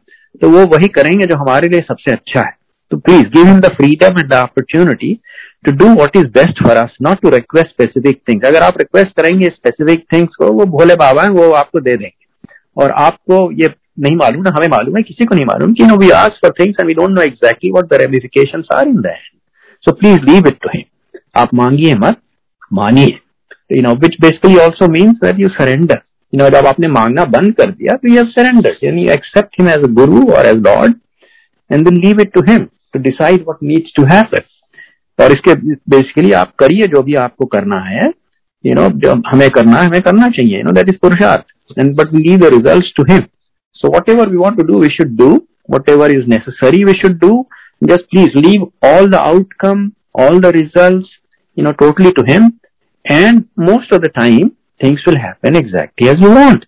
[0.43, 2.53] तो वो वही करेंगे जो हमारे लिए सबसे अच्छा है।
[2.93, 5.13] तो please give him the freedom and the opportunity
[5.65, 9.17] to do what is best for us not to request specific things अगर आप रिक्वेस्ट
[9.17, 13.73] करेंगे स्पेसिफिक थिंग्स को, वो भोले बाबा है, वो आपको दे देंगे। और आपको ये
[14.01, 16.55] नहीं मालूम ना, हमें मालूम है, किसी को नहीं मालूम कि no we ask for
[16.61, 19.29] things and we don't know exactly what the ramifications are in that
[19.85, 20.83] so please leave it to him
[21.35, 22.17] आप मांगिए मत,
[22.73, 23.19] मानिए।
[23.73, 26.01] You know which basically also means that you surrender
[26.33, 29.69] you know जब आपने मांगना बंद कर दिया तो यू सरेंडर यानी you accept him
[29.69, 30.95] as a guru और as Lord
[31.71, 34.43] and then leave it to him to decide what needs to happen
[35.19, 35.55] और इसके
[35.91, 38.05] बेसिकली आप करिए जो भी आपको करना है।
[38.65, 41.79] यू नो जो हमें करना है, हमें करना चाहिए। You know that is purusharth.
[41.79, 43.21] And but leave the results to him
[43.77, 45.31] so whatever we want to do we should do
[45.91, 47.47] whatever is necessary we should do
[47.83, 51.10] just please leave all the outcome all the results
[51.58, 52.60] you know totally to him
[53.06, 56.66] and most of the time things will happen exactly as you want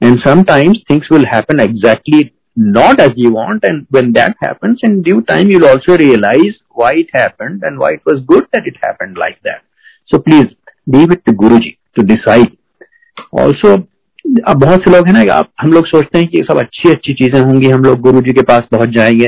[0.00, 5.02] and sometimes things will happen exactly not as you want and when that happens in
[5.02, 8.76] due time you'll also realize why it happened and why it was good that it
[8.82, 9.62] happened like that
[10.08, 10.54] so please
[10.86, 12.56] leave it to guruji to decide
[13.32, 13.76] also
[14.48, 17.12] अब बहुत से लोग हैं ना आप हम लोग सोचते हैं कि सब अच्छी अच्छी
[17.14, 19.26] चीजें होंगी हम लोग गुरु जी के पास पहुंच जाएंगे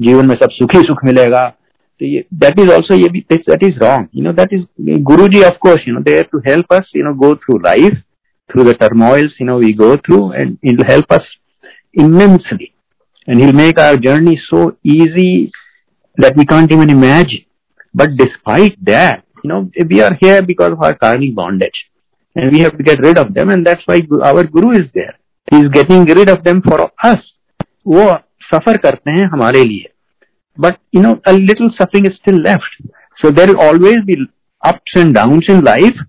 [0.00, 1.40] जीवन में सब सुखी सुख मिलेगा
[2.00, 4.66] तो ये दैट इज ऑल्सो ये भी that is wrong you know that is
[5.10, 8.02] Guru ji of course you know there to help us you know go through life
[8.50, 11.26] through the turmoils you know we go through and it'll help us
[11.94, 12.68] immensely
[13.26, 15.52] and he'll make our journey so easy
[16.18, 17.44] that we can't even imagine
[17.94, 19.60] but despite that you know
[19.90, 21.80] we are here because of our karmic bondage
[22.36, 25.14] and we have to get rid of them and that's why our guru is there
[25.48, 26.80] he is getting rid of them for
[27.12, 27.34] us
[27.86, 28.02] वो
[28.44, 29.88] सफर करते हैं हमारे लिए
[30.57, 32.77] but, you know, a little suffering is still left.
[33.17, 34.17] So there will always be
[34.63, 36.03] ups and downs in life.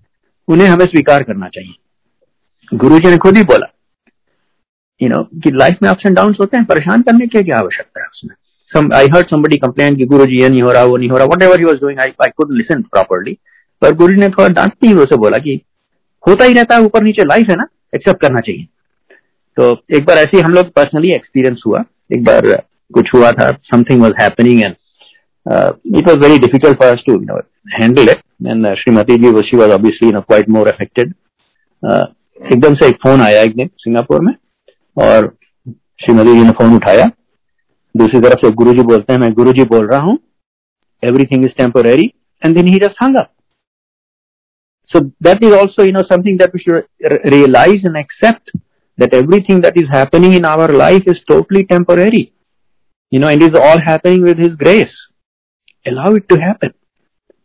[0.48, 3.66] उन्हें हमें स्वीकार करना चाहिए। गुरु जी ने खुद ही बोला
[5.00, 8.00] यू नो कि लाइफ में अप्स एंड डाउन होते हैं, परेशान करने की क्या आवश्यकता
[8.00, 8.34] है उसमें?
[8.98, 11.26] I heard somebody complain कि गुरु जी ये नहीं हो रहा, वो नहीं हो रहा,
[11.26, 13.34] whatever he was doing, I I couldn't listen properly.
[13.82, 15.60] पर गुरु जी ने थोड़ा डांटती हुए उसे बोला कि
[16.28, 18.66] होता ही रहता है, ऊपर नीचे लाइफ है ना एक्सेप्ट करना चाहिए।
[19.56, 22.46] तो एक बार ऐसे ही हम लोग पर्सनली एक्सपीरियंस हुआ। एक बार
[22.93, 24.75] कुछ हुआ था something was happening and
[25.99, 27.37] it was very difficult for us to you know
[27.75, 28.19] handle it
[28.51, 31.13] and uh, Shrimati ji she was obviously you know quite more affected
[31.83, 32.05] uh,
[32.51, 34.33] एकदम से एक फोन आया एक दिन सिंगापुर में
[35.05, 35.27] और
[36.03, 37.05] श्रीमती जी ने फोन उठाया
[37.95, 40.15] दूसरी तरफ से गुरु जी बोलते हैं मैं गुरु जी बोल रहा हूं
[41.03, 42.11] everything is temporary
[42.45, 43.31] and then he just hung up
[44.89, 46.85] So that is also, you know, something that we should
[47.25, 48.49] realize and accept
[48.97, 52.32] that everything that is happening in our life is totally temporary.
[53.13, 54.95] You know, and is all happening with His grace.
[55.85, 56.73] Allow it to happen.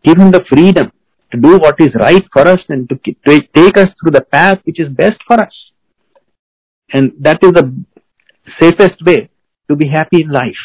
[0.04, 0.92] Give Him the freedom
[1.32, 4.80] to do what is right for us and to take us through the path which
[4.80, 5.54] is best for us.
[6.92, 7.84] And that is the
[8.60, 9.30] safest way
[9.68, 10.62] to be happy in life.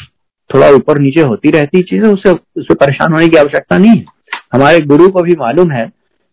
[0.54, 4.04] थोड़ा ऊपर नीचे होती रहती चीजें उससे उससे परेशान होने की आवश्यकता नहीं है
[4.54, 5.86] हमारे गुरु को भी मालूम है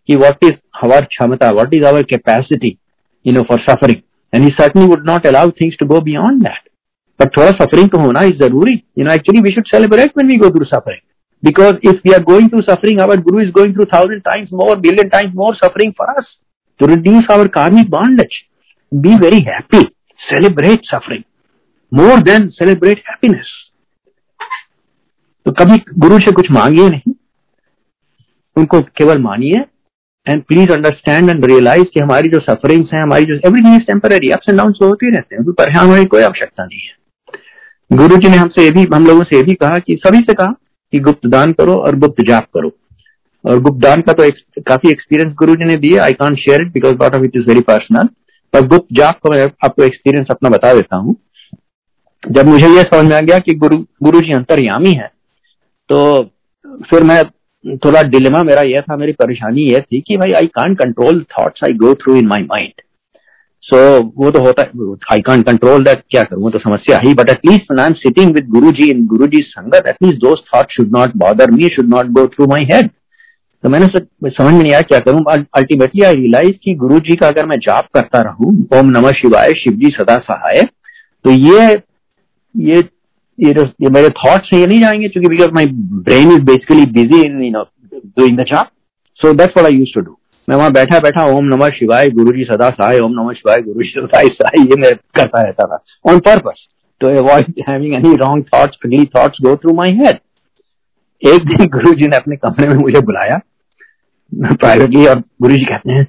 [0.09, 2.77] कि what is our क्षमता, what is our capacity,
[3.25, 4.01] you know, for suffering.
[4.33, 6.63] And he certainly would not allow things to go beyond that.
[7.22, 10.50] but थोड़ा सफरिंग तो होना इज़ ज़रूरी you know actually we should celebrate we go
[10.50, 11.00] through suffering
[11.42, 14.76] because if we are going through suffering our guru is going through thousand times more
[14.78, 16.36] billion times more suffering for us
[16.80, 18.42] to reduce our karmic bondage
[18.92, 19.82] be very happy
[20.20, 21.22] celebrate suffering
[21.92, 23.58] more than celebrate happiness
[25.46, 27.12] तो कभी गुरु से कुछ मांगिए नहीं।
[28.56, 29.64] उनको केवल मानिए।
[30.26, 34.28] And please understand and realize कि हमारी जो सफरिंग्स हैं, हमारी जो everything is temporary
[34.28, 37.01] ups and down होती रहते हैं। परेशान होने की कोई आवश्यकता नहीं है।
[37.92, 40.32] गुरु जी ने हमसे ये भी हम लोगों से ये भी कहा कि सभी से
[40.32, 40.52] कहा
[40.92, 42.70] कि गुप्त दान करो और गुप्त जाप करो।
[43.44, 44.34] और गुप्त दान का तो एक,
[44.66, 47.46] काफ़ी एक्सपीरियंस गुरु जी ने दिए I can't share it because lot of it is
[47.48, 48.08] very personal
[48.54, 51.16] पर गुप्त जाप का मैं आपको एक्सपीरियंस अपना बता देता हूँ।
[52.22, 55.10] जब मुझे यह समझ में आ गया कि गुरु गुरु जी अंतर्यामी है
[55.90, 56.00] तो
[56.90, 57.22] फिर मैं
[57.76, 61.64] थोड़ा डिलेमा मेरा यह था मेरी परेशानी यह थी कि भाई I can't control thoughts
[61.64, 62.82] I go through in my mind
[63.64, 67.12] so so, वो तो होता है आई कांट कंट्रोल दैट क्या करूँ तो समस्या ही
[67.14, 70.72] but at least I am sitting with Guru ji in Guru ji sangat at least दो thought
[70.72, 72.90] should not bother me should not go through my head
[73.64, 75.22] तो मैंने समझ में नहीं आया क्या करूँ
[75.56, 79.52] अल्टीमेटली आई रियलाइज़ कि गुरु जी का अगर मैं जाप करता रहूँ ओम नमः शिवाय
[79.58, 80.60] शिव जी सदा सहाय
[81.24, 81.68] तो ये
[82.54, 82.82] ये
[83.38, 83.52] ये
[83.82, 85.66] ये मेरे थॉट्स ये नहीं जाएँगे क्योंकि because my
[86.08, 87.62] brain is basically busy in you know
[88.18, 88.66] doing the job
[89.20, 90.18] so that's what I used to do
[90.48, 93.82] मैं वहाँ बैठा बैठा ओम नमः शिवाय गुरु जी सदा सहाय ओम नमः शिवाय गुरु
[93.82, 95.82] जी सदा सहाय ये मैं करता रहता था
[96.12, 96.66] on purpose
[97.00, 100.18] to avoid having any wrong thoughts ugly thoughts go through my head
[101.22, 103.40] एक दिन गुरु जी ने अपने कमरे में मुझे बुलाया
[104.32, 106.06] प्राइवेटली और गुरु जी कहते हैं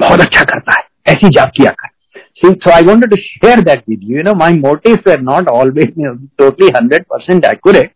[0.00, 1.98] बहुत अच्छा करता है ऐसी जाप किया कर
[2.42, 4.16] so I wanted to share that with you.
[4.16, 7.92] You know, my motives were not always you know, totally 100% accurate,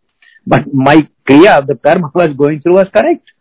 [0.47, 3.31] but my kriya, the karma I was going through was correct.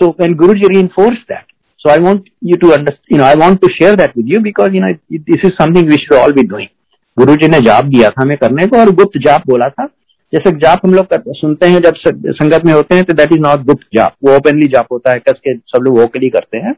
[0.00, 1.46] So when Guruji reinforced that,
[1.84, 4.40] so I want you to understand, you know, I want to share that with you
[4.44, 4.92] because, you know,
[5.26, 6.68] this is something we should all be doing.
[7.16, 9.86] गुरु जी ने जाप दिया था हमें करने को और गुप्त जाप बोला था।
[10.32, 11.94] जैसे जाप हम लोग सुनते हैं जब
[12.38, 15.18] संगत में होते हैं तो दैट इज़ नॉट गुप्त जाप। वो ओपनली जाप होता है
[15.28, 16.74] कस के सब लोग वोकली करते हैं।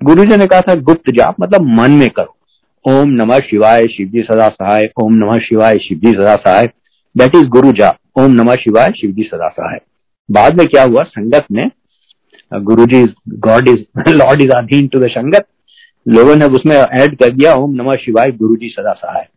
[0.00, 2.34] गुरु जी ने कहा था गुप्त जाप मतलब मन में करो।
[2.84, 6.68] ओम नमः शिवाय शिवजी सदा सहाय ओम नमः शिवाय शिवजी सदा सहाय।
[7.14, 7.88] दैट इज़ गुरु जा
[8.18, 9.80] ओम नमः शिवाय शिवजी सदा सहाय।
[10.28, 11.02] बाद में क्या हुआ?
[11.02, 11.46] Sangat
[12.53, 13.03] में Guru ji
[13.47, 15.47] God is Lord is अधीन टू द संगत
[16.05, 19.27] लोगों ने उसमें ऐड कर दिया ओम नमः शिवाय गुरु जी सदा सहाय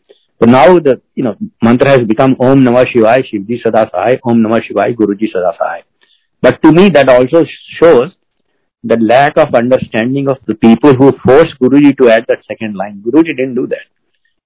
[0.40, 4.38] तो now the you know mantra has become ओम नमः शिवाय शिवजी सदा सहाय ओम
[4.38, 5.82] नमः शिवाय गुरु जी सदा सहाय
[6.44, 8.10] but to me that also shows
[8.84, 13.02] the lack of understanding of the people who forced Guruji to add that second line.
[13.04, 13.86] Guruji didn't do that.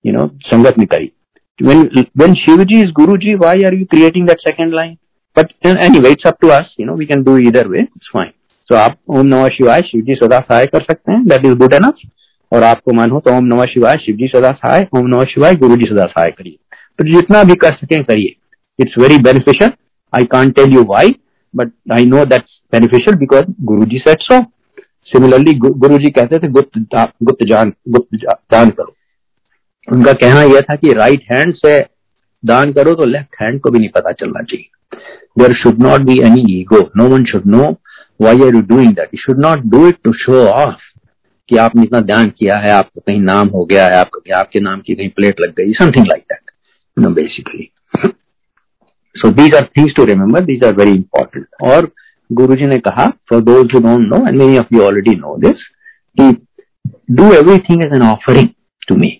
[0.05, 1.13] You know, Sangat Nikari.
[1.59, 4.99] When, when Shivaji is Guruji, why are you creating that second line?
[5.37, 6.67] But anyway, it's up to us.
[6.79, 7.89] You know, we can do either way.
[7.97, 8.33] It's fine.
[8.70, 11.74] So आप ओम नमः शिवाय शिव जी सदा सहाय कर सकते हैं। That is good
[11.74, 12.00] enough
[12.52, 15.56] और आपको मन हो तो ओम नमः शिवाय शिव जी सदा सहाय, ओम नमः शिवाय
[15.56, 16.58] गुरु जी सदा सहाय करिए।
[17.00, 18.36] तो जितना भी कर सकें करिए
[18.80, 19.72] it's very beneficial
[20.14, 21.16] I can't tell you why
[21.54, 24.42] but I know that's beneficial because Guru ji set so
[25.10, 26.78] similarly Guru ji कहते थे, गुप्त
[27.24, 28.16] गुप्त जान, गुप्त
[28.52, 28.96] दान करो।
[29.88, 31.80] उनका कहना यह था कि राइट हैंड से
[32.44, 34.98] दान करो तो लेफ़्ट हैंड को भी नहीं पता चलना चाहिए।
[35.40, 37.76] There should not be any ego no one should know
[38.20, 40.82] why are you doing that you should not do it to show off
[41.50, 44.80] कि आपने इतना दान किया है, आपको कहीं नाम हो गया है, आपको आपके नाम
[44.82, 46.52] की कहीं प्लेट लग गई something like that
[46.98, 47.70] no basically
[49.16, 51.92] so these are things to remember these are very important और
[52.30, 55.36] गुरु जी ने कहा for those who don't know and many of you already know
[55.40, 55.68] this
[56.18, 56.32] कि
[57.12, 58.50] do everything as an offering
[58.88, 59.20] to me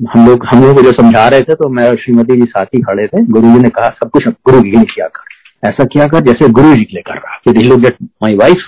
[0.00, 2.66] हम लोग हम लोग को जो समझा रहे थे तो मैं और श्रीमती जी साथ
[2.74, 5.34] ही खड़े थे। गुरु जी ने कहा, सब कुछ गुरु जी ने किया कर।
[5.66, 8.66] ऐसा किया कर, जैसे गुरु जी के लिए कर रहा। फिर लोग गेट माई वाइफ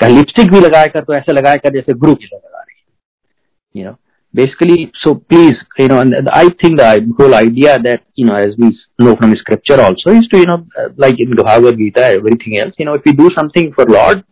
[0.00, 3.86] का लिपस्टिक भी लगाया कर तो ऐसे लगाया कर, जैसे गुरु जी लगा रही। You
[3.86, 3.96] know
[4.34, 5.96] basically so please you know
[6.32, 6.80] I think
[7.20, 8.68] whole idea that you know as we
[9.00, 10.56] know from scripture also is to you know
[11.00, 14.22] like in Bhagavad Gita everything else you know if you do something for Lord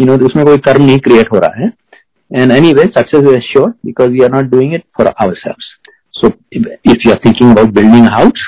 [0.00, 1.70] you know उसमें कोई कर्म नहीं create हो रहा है।
[2.30, 5.56] And anyway success is sure because you are not doing it for ourselves
[6.20, 8.46] so if you are thinking about building house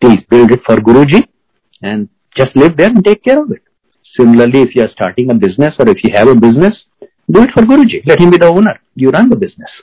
[0.00, 1.18] please build it for Guru ji
[1.82, 2.06] and
[2.36, 3.62] just live there and take care of it
[4.14, 6.74] similarly if you are starting a business or if you have a business
[7.28, 9.76] do it for guruji let him be the owner you run the business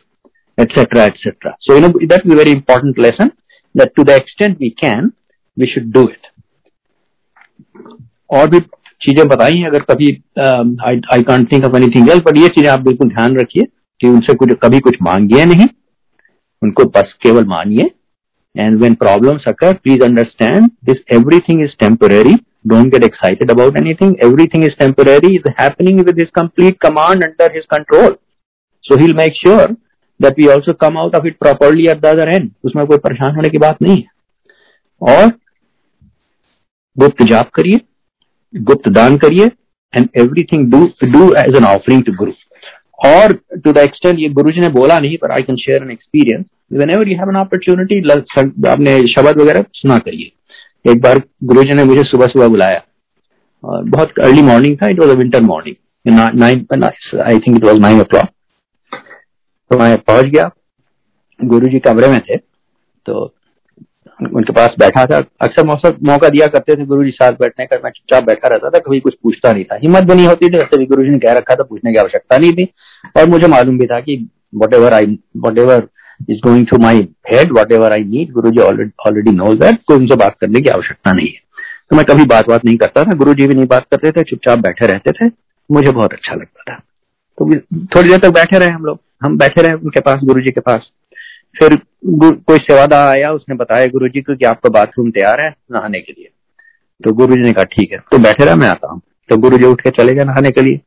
[0.58, 3.32] etc etc so you know that is a very important lesson
[3.76, 5.14] that to the extent we can
[5.58, 6.32] we should do it
[8.30, 8.60] और भी
[9.02, 13.10] चीज़ें बताई अगर कभी I can't think of anything else but ये चीज़ें आप बिल्कुल
[13.10, 13.64] ध्यान रखिए
[14.02, 15.68] कि उनसे कुछ कभी कुछ मांगिए नहीं
[16.62, 17.90] उनको बस केवल मानिए
[18.55, 22.37] and when problems occur please understand this everything is temporary
[22.67, 27.47] don't get excited about anything everything is temporary is happening with his complete command under
[27.51, 28.17] his control
[28.85, 29.67] so he'll make sure
[30.21, 33.35] that we also come out of it properly at the other end उसमें कोई परेशान
[33.37, 35.31] होने की बात नहीं है और
[36.97, 37.81] गुप्त जाप करिए
[38.55, 39.47] गुप्त दान करिए
[39.93, 42.33] and everything do do as an offering to Guru
[43.07, 43.33] और
[43.65, 46.45] टू द एक्सटेंट ये गुरु जी ने बोला नहीं पर I can share an experience
[46.90, 48.00] whenever you have an opportunity
[48.70, 52.82] आपने शब्द वगैरह सुना करिए। एक बार गुरु जी ने मुझे सुबह सुबह बुलाया।
[53.64, 55.76] और बहुत अर्ली मॉर्निंग था it was a winter morning
[57.24, 58.30] I think it was nine o'clock
[59.72, 60.50] तो मैं पहुँच गया।
[61.40, 63.24] गुरु जी कमरे में थे तो
[64.20, 67.78] उनके पास बैठा था। अक्सर मौसम मौका दिया करते थे गुरु जी साथ बैठने का।
[67.84, 70.58] मैं चुपचाप बैठा रहता था, कभी कुछ पूछता नहीं था। हिम्मत भी नहीं होती थी
[70.58, 72.68] वैसे भी गुरु जी ने कह रखा था, पूछने की आवश्यकता नहीं थी।
[73.18, 74.18] और मुझे मालूम भी था कि
[74.74, 75.18] whatever I
[75.60, 75.88] whatever
[76.30, 80.16] is going to my head whatever I need Guru ji already nose that तो उनसे
[80.16, 81.40] बात करने की आवश्यकता नहीं है।
[81.90, 84.24] तो मैं कभी बात बात नहीं करता था। गुरु जी भी नहीं बात करते थे।
[84.24, 85.32] चुपचाप बैठे रहते थे।
[85.70, 86.76] मुझे बहुत अच्छा लगता था।
[87.38, 87.46] तो
[87.96, 90.62] थोड़ी देर तक बैठे रहे हम लोग। हम बैठे रहे उनके पास गुरु जी के
[90.62, 90.90] पास।
[91.56, 96.00] फिर कोई सेवादार आया, उसने बताया गुरु जी को कि आपका बाथरूम तैयार है नहाने
[96.00, 96.30] के लिए।
[97.02, 99.58] तो गुरु जी ने कहा, ठीक है। तो बैठे रहा, मैं आता हूँ। तो गुरु
[99.58, 100.80] जी उठ के चले गए नहाने के लिए।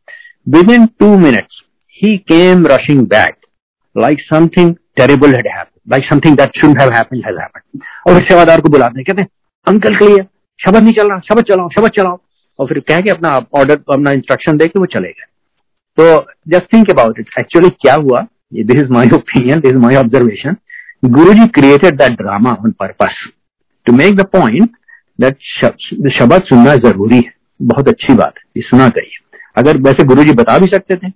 [0.71, 1.63] Within two minutes
[1.95, 3.35] he came rushing back
[3.97, 8.29] like something terrible had happened like something that should have happened has happened और फिर
[8.29, 9.29] सेवादार को बुलाते हैं, कहते हैं,
[9.67, 10.25] अंकल के लिए,
[10.61, 12.19] शब्द नहीं चल रहा शब्द चलाओ शब्द चलाओ।
[12.59, 15.27] और फिर कह के अपना ऑर्डर अपना इंस्ट्रक्शन दे के वो चले गए।
[15.99, 16.05] तो
[16.49, 18.21] just think about it actually क्या हुआ?
[18.55, 20.57] This is my opinion this is my observation
[21.03, 23.27] Guru ji created that drama on purpose
[23.87, 24.71] to make the point
[25.19, 25.37] that
[26.13, 30.33] शब्द सुनना ज़रूरी है। बहुत अच्छी बात है, ये सुना चाहिए अगर वैसे गुरु जी
[30.35, 31.13] बता भी सकते थे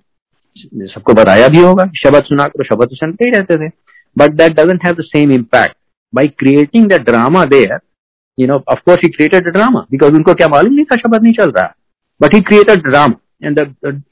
[0.92, 3.68] सबको बताया भी होगा शब्द सुना करो शब्द तो सुनते ही रहते थे।
[4.16, 5.76] But that doesn't have the same impact
[6.12, 7.78] by creating the drama there
[8.38, 11.32] you know of course he created drama because उनको क्या मालूम नहीं था शब्द नहीं
[11.40, 11.74] चल रहा।
[12.20, 14.02] But he created drama and the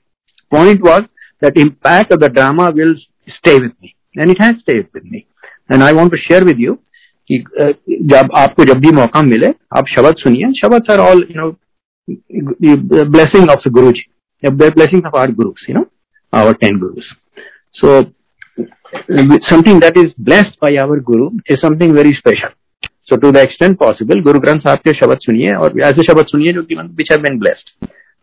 [0.53, 1.07] point was
[1.42, 2.90] that impact of the drama will
[3.36, 3.88] stay with me.
[4.14, 5.20] And it has stayed with me.
[5.70, 6.74] And I want to share with you
[7.30, 7.38] कि
[8.12, 11.49] जब आपको जब भी मौका मिले आप शब्द सुनिए। Shabad are all you know
[13.55, 14.05] of the Guruji,
[14.42, 15.84] the blessings of our gurus, you know,
[16.37, 17.11] our ten gurus.
[17.74, 17.97] So
[19.49, 22.55] something that is blessed by our guru is something very special.
[23.05, 26.53] So to the extent possible, Guru Granth Sahib के शब्द सुनिए और ऐसे शब्द सुनिए
[26.53, 27.70] जो कि which have been blessed.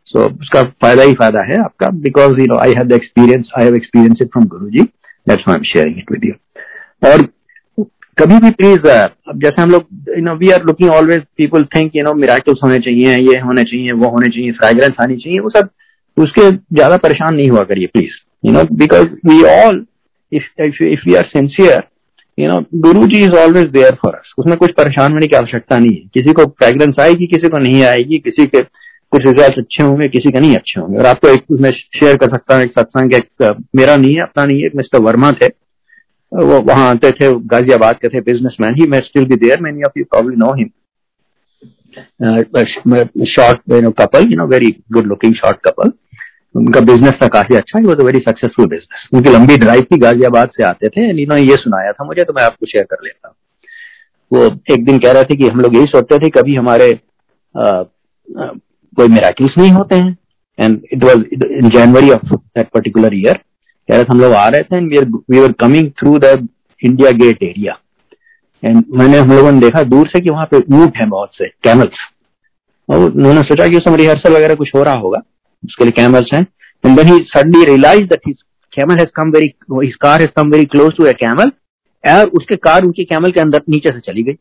[0.07, 3.51] So so, उसका फ़ायदा ही फ़ायदा है आपका because you know I have the experience
[3.59, 4.81] I have experience it from Guru ji
[5.27, 6.33] that's I am sharing it with you
[7.09, 7.21] और
[8.17, 9.87] कभी भी प्लीज़ अब जैसे हम लोग
[10.17, 13.63] you know we are looking always people think you know miracles होने चाहिए ये होने
[13.71, 15.69] चाहिए वो होने चाहिए फ्रेग्रेंस आनी चाहिए वो सब
[16.17, 19.85] उसके ज़्यादा परेशान नहीं हुआ करिए please you know because we all
[20.31, 21.83] if we are sincere
[22.37, 25.79] you know Guru ji is always there for us उसमें कुछ परेशान होने की आवश्यकता
[25.79, 28.61] नहीं है। किसी को फ्रेग्रेंस आएगी, किसी को नहीं आएगी, किसी के
[29.11, 32.29] कुछ रिज़ल्ट अच्छे होंगे, किसी के नहीं अच्छे होंगे। और आपको एक, मैं शेयर कर
[32.29, 35.47] सकता हूँ एक सत्संग एक, मेरा नहीं है, अपना नहीं है मिस्टर वर्मा थे।
[36.31, 39.99] वो वहाँ आते थे, गाजियाबाद के थे businessman he, may still be there many of
[39.99, 40.69] you probably know him
[43.25, 45.91] short you know couple you know very good looking short couple
[46.55, 50.49] उनका बिज़नेस था काफ़ी अच्छा वो तो वेरी सक्सेसफुल बिज़नेस उनकी लंबी ड्राइव थी गाजियाबाद
[50.57, 53.35] से आते थे इन्होंने ये सुनाया था मुझे तो मैं आपको शेयर कर लेता हूँ।
[54.31, 56.91] वो एक दिन कह रहे थे कि हम लोग यही सोचते थे कभी हमारे
[57.55, 57.83] आ, आ,
[58.97, 60.17] कोई मेराकिल्स नहीं होते हैं।
[60.59, 64.47] And it was in January of that particular year कह रहे थे हम लोग आ
[64.47, 64.91] रहे थे and
[65.29, 66.47] we are coming through the
[66.81, 67.77] India Gate area
[68.63, 71.47] and मैंने हम लोगों ने देखा दूर से कि वहाँ पे ऊँट है बहुत से
[71.63, 71.97] कैमल्स
[72.89, 75.19] और उन्होंने सोचा कि उसमें रिहर्सल वगैरह कुछ हो रहा होगा,
[75.63, 76.41] उसके लिए कैमल्स हैं.
[76.83, 78.41] And then he suddenly realize that his
[78.73, 81.51] camel has come very his car has come very close to a camel
[82.03, 84.37] और उसके कार उनकी कैमल के अंदर नीचे से चली गई.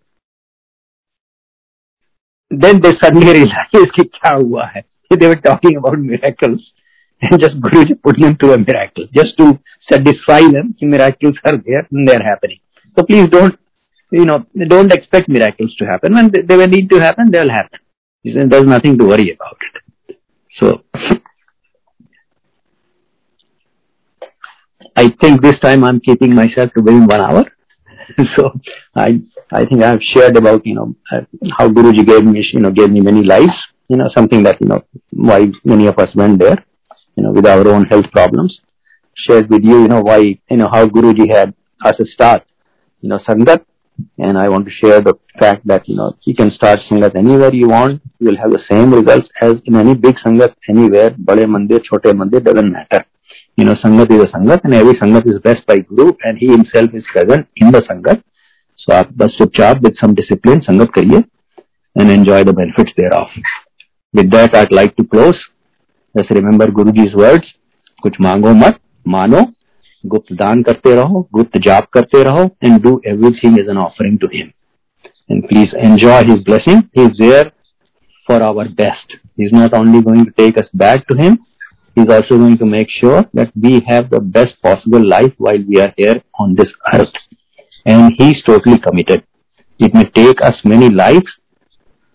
[2.50, 4.84] देन दे सडनली रियलाइज़ कि क्या हुआ है.
[5.10, 6.70] They were talking about miracles.
[7.22, 9.44] And just Guruji put them to a miracle, just to
[9.88, 12.58] satisfy them miracles are there, and they are happening.
[12.96, 13.58] So please don't
[14.12, 14.38] you know
[14.74, 17.80] don't expect miracles to happen when they, they need to happen they will happen
[18.24, 20.16] there's nothing to worry about it
[20.60, 20.82] so
[24.96, 27.44] I think this time I'm keeping myself to within one hour.
[28.36, 28.52] so
[28.94, 31.22] I I think I have shared about you know uh,
[31.58, 33.56] how Guruji gave me you know gave me many lives.
[33.88, 36.58] You know something that you know why many of us went there.
[37.16, 38.58] You know with our own health problems.
[39.14, 40.18] Shared with you you know why
[40.50, 41.54] you know how Guruji had
[41.84, 42.44] us start
[43.00, 43.64] you know Sangat
[44.19, 47.53] And I want to share the fact that you know you can start Sangat anywhere
[47.53, 48.01] you want.
[48.19, 51.11] You will have the same results as in any big Sangat anywhere.
[51.11, 53.05] Bade mandir, chote mandir doesn't matter
[53.57, 56.47] you know, Sangat is a Sangat and every Sangat is blessed by Guru and he
[56.47, 58.23] himself is present in the Sangat.
[58.77, 61.23] So आप बस चुपचाप with some discipline संगत करिए
[61.95, 63.27] and enjoy the benefits thereof.
[64.13, 65.39] With that I'd like to close.
[66.15, 67.45] Just remember Guruji's words.
[68.03, 69.41] कुछ मांगो मत मानो
[70.04, 74.26] गुप्त दान करते रहो, गुप्त जाप करते रहो and do everything is an offering to
[74.34, 74.50] him
[75.30, 77.50] and please enjoy his blessing is there
[78.28, 81.36] for our best is not only going to take us back to him
[81.96, 85.80] is also going to make sure that we have the best possible life while we
[85.80, 87.18] are here on this earth
[87.86, 89.22] and he is totally committed
[89.80, 91.34] it may take us many life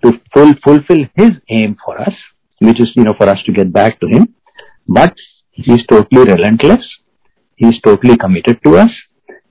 [0.03, 2.23] to full fulfill his aim for us
[2.61, 4.27] which is you know for us to get back to him
[4.91, 5.21] but
[5.57, 6.93] he is totally relentless
[7.56, 8.90] He is totally committed to us.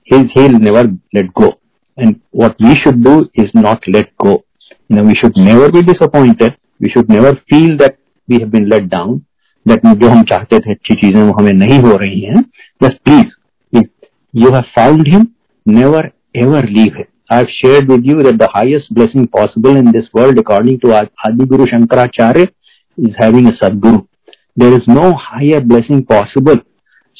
[0.03, 1.59] He's, he'll never let go.
[1.97, 4.43] And what we should do is not let go.
[4.89, 6.57] You know, we should never be disappointed.
[6.79, 7.97] We should never feel that
[8.27, 9.21] we have been let down
[9.67, 12.41] that जो हम चाहते थे अच्छी चीजें वो हमें नहीं हो रही हैं
[12.83, 13.85] बस please
[14.43, 15.27] you have found him
[15.77, 16.11] never
[16.43, 20.07] ever leave him I have shared with you that the highest blessing possible in this
[20.15, 22.47] world, according to Adi Guru Shankaracharya,
[22.97, 24.01] is having a Sadguru.
[24.57, 26.59] There is no higher blessing possible.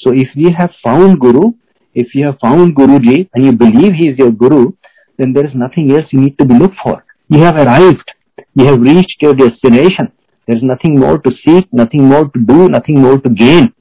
[0.02, 1.52] so if we have found Guru,
[1.94, 4.72] if you have found Guruji and you believe he is your Guru,
[5.18, 7.04] then there is nothing else you need to be looked for.
[7.28, 8.10] You have arrived.
[8.54, 10.12] You have reached your destination.
[10.46, 13.72] There is nothing more to seek, nothing more to do, nothing more to gain.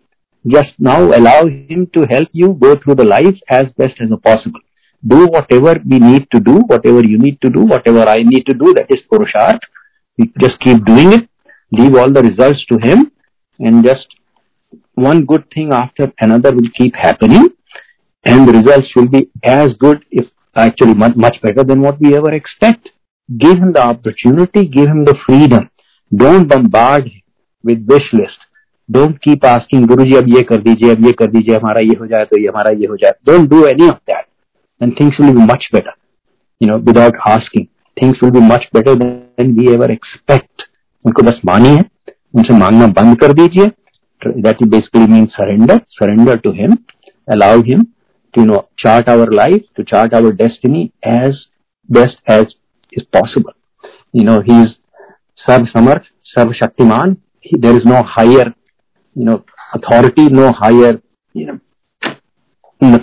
[0.48, 4.60] Just now allow Him to help you go through the life as best as possible.
[5.06, 8.54] Do whatever we need to do, whatever you need to do, whatever I need to
[8.54, 9.60] do, that is Purusharth.
[10.18, 11.30] We just keep doing it,
[11.72, 13.12] leave all the results to Him,
[13.60, 14.08] and just
[14.96, 17.50] one good thing after another will keep happening,
[18.26, 20.26] and the results will be as good, if
[20.56, 22.90] actually much, much better than what we ever expect.
[23.30, 25.70] Give Him the opportunity, give Him the freedom
[26.12, 27.10] don't bombard
[27.64, 28.44] with wish list
[28.90, 31.96] don't keep asking Guru ji अब ये कर दीजिए अब ये कर दीजिए हमारा ये
[32.00, 34.26] हो जाए तो ये हमारा ये हो जाए don't do any of that
[34.82, 35.94] and things will be much better
[36.62, 37.66] you know without asking
[38.02, 40.68] things will be much better than we ever expect
[41.06, 41.84] उनको बस मानिए
[42.36, 43.72] उनसे मांगना बंद कर दीजिए
[44.22, 46.86] that basically means surrender surrender to him
[47.28, 47.94] allow him
[48.34, 51.46] to you know chart our life to chart our destiny as
[51.90, 52.46] best as
[52.92, 53.54] is possible
[54.12, 54.76] you know he is
[55.48, 56.06] Sarv Samarth,
[56.36, 57.18] Sarv Shaktiman.
[57.52, 58.54] There is no higher,
[59.14, 61.02] you know, authority, no higher,
[61.34, 61.60] you know,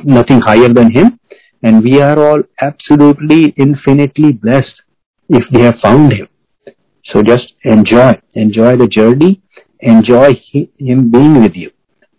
[0.05, 1.21] nothing higher than him.
[1.63, 4.75] And we are all absolutely infinitely blessed
[5.29, 6.29] if we have found him.
[7.05, 9.41] So just enjoy, enjoy the journey,
[9.83, 10.41] enjoy
[10.79, 11.71] him being with you.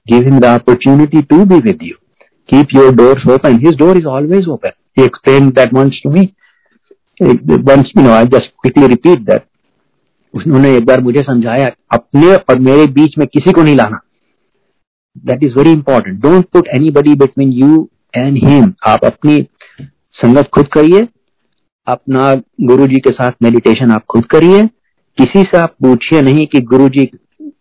[0.08, 1.98] Give him the opportunity to be with you.
[2.50, 3.60] Keep your doors open.
[3.60, 4.72] His door is always open.
[4.98, 6.36] He explained that once to me.
[7.20, 9.48] Once, you know, I just quickly repeat that.
[10.34, 14.00] उन्होंने एक बार मुझे समझाया अपने और मेरे बीच में किसी को नहीं लाना
[15.26, 17.88] that is very important don't put anybody between you
[18.18, 19.40] and him आप अपनी
[20.14, 21.08] संगत खुद करिए
[21.88, 22.34] अपना
[22.70, 24.66] गुरु जी के साथ मेडिटेशन आप खुद करिए
[25.18, 27.06] किसी से आप पूछिए नहीं कि गुरु जी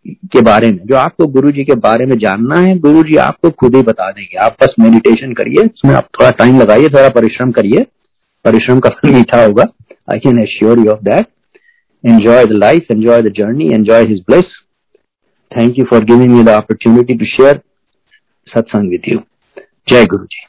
[0.07, 3.50] के बारे में, जो आपको गुरु जी के बारे में जानना है गुरु जी आपको
[3.50, 7.50] खुद ही बता देंगे। आप बस मेडिटेशन करिए, उसमें आप थोड़ा टाइम लगाइए, थोड़ा परिश्रम
[7.50, 7.86] करिए।
[8.44, 9.64] परिश्रम का फल मीठा होगा।
[10.12, 11.26] I can assure you of that
[12.05, 14.61] enjoy the life enjoy the journey enjoy his bless
[15.53, 17.61] thank you for giving me the opportunity to share
[18.46, 19.18] satsang with you
[19.88, 20.46] जय गुरु जी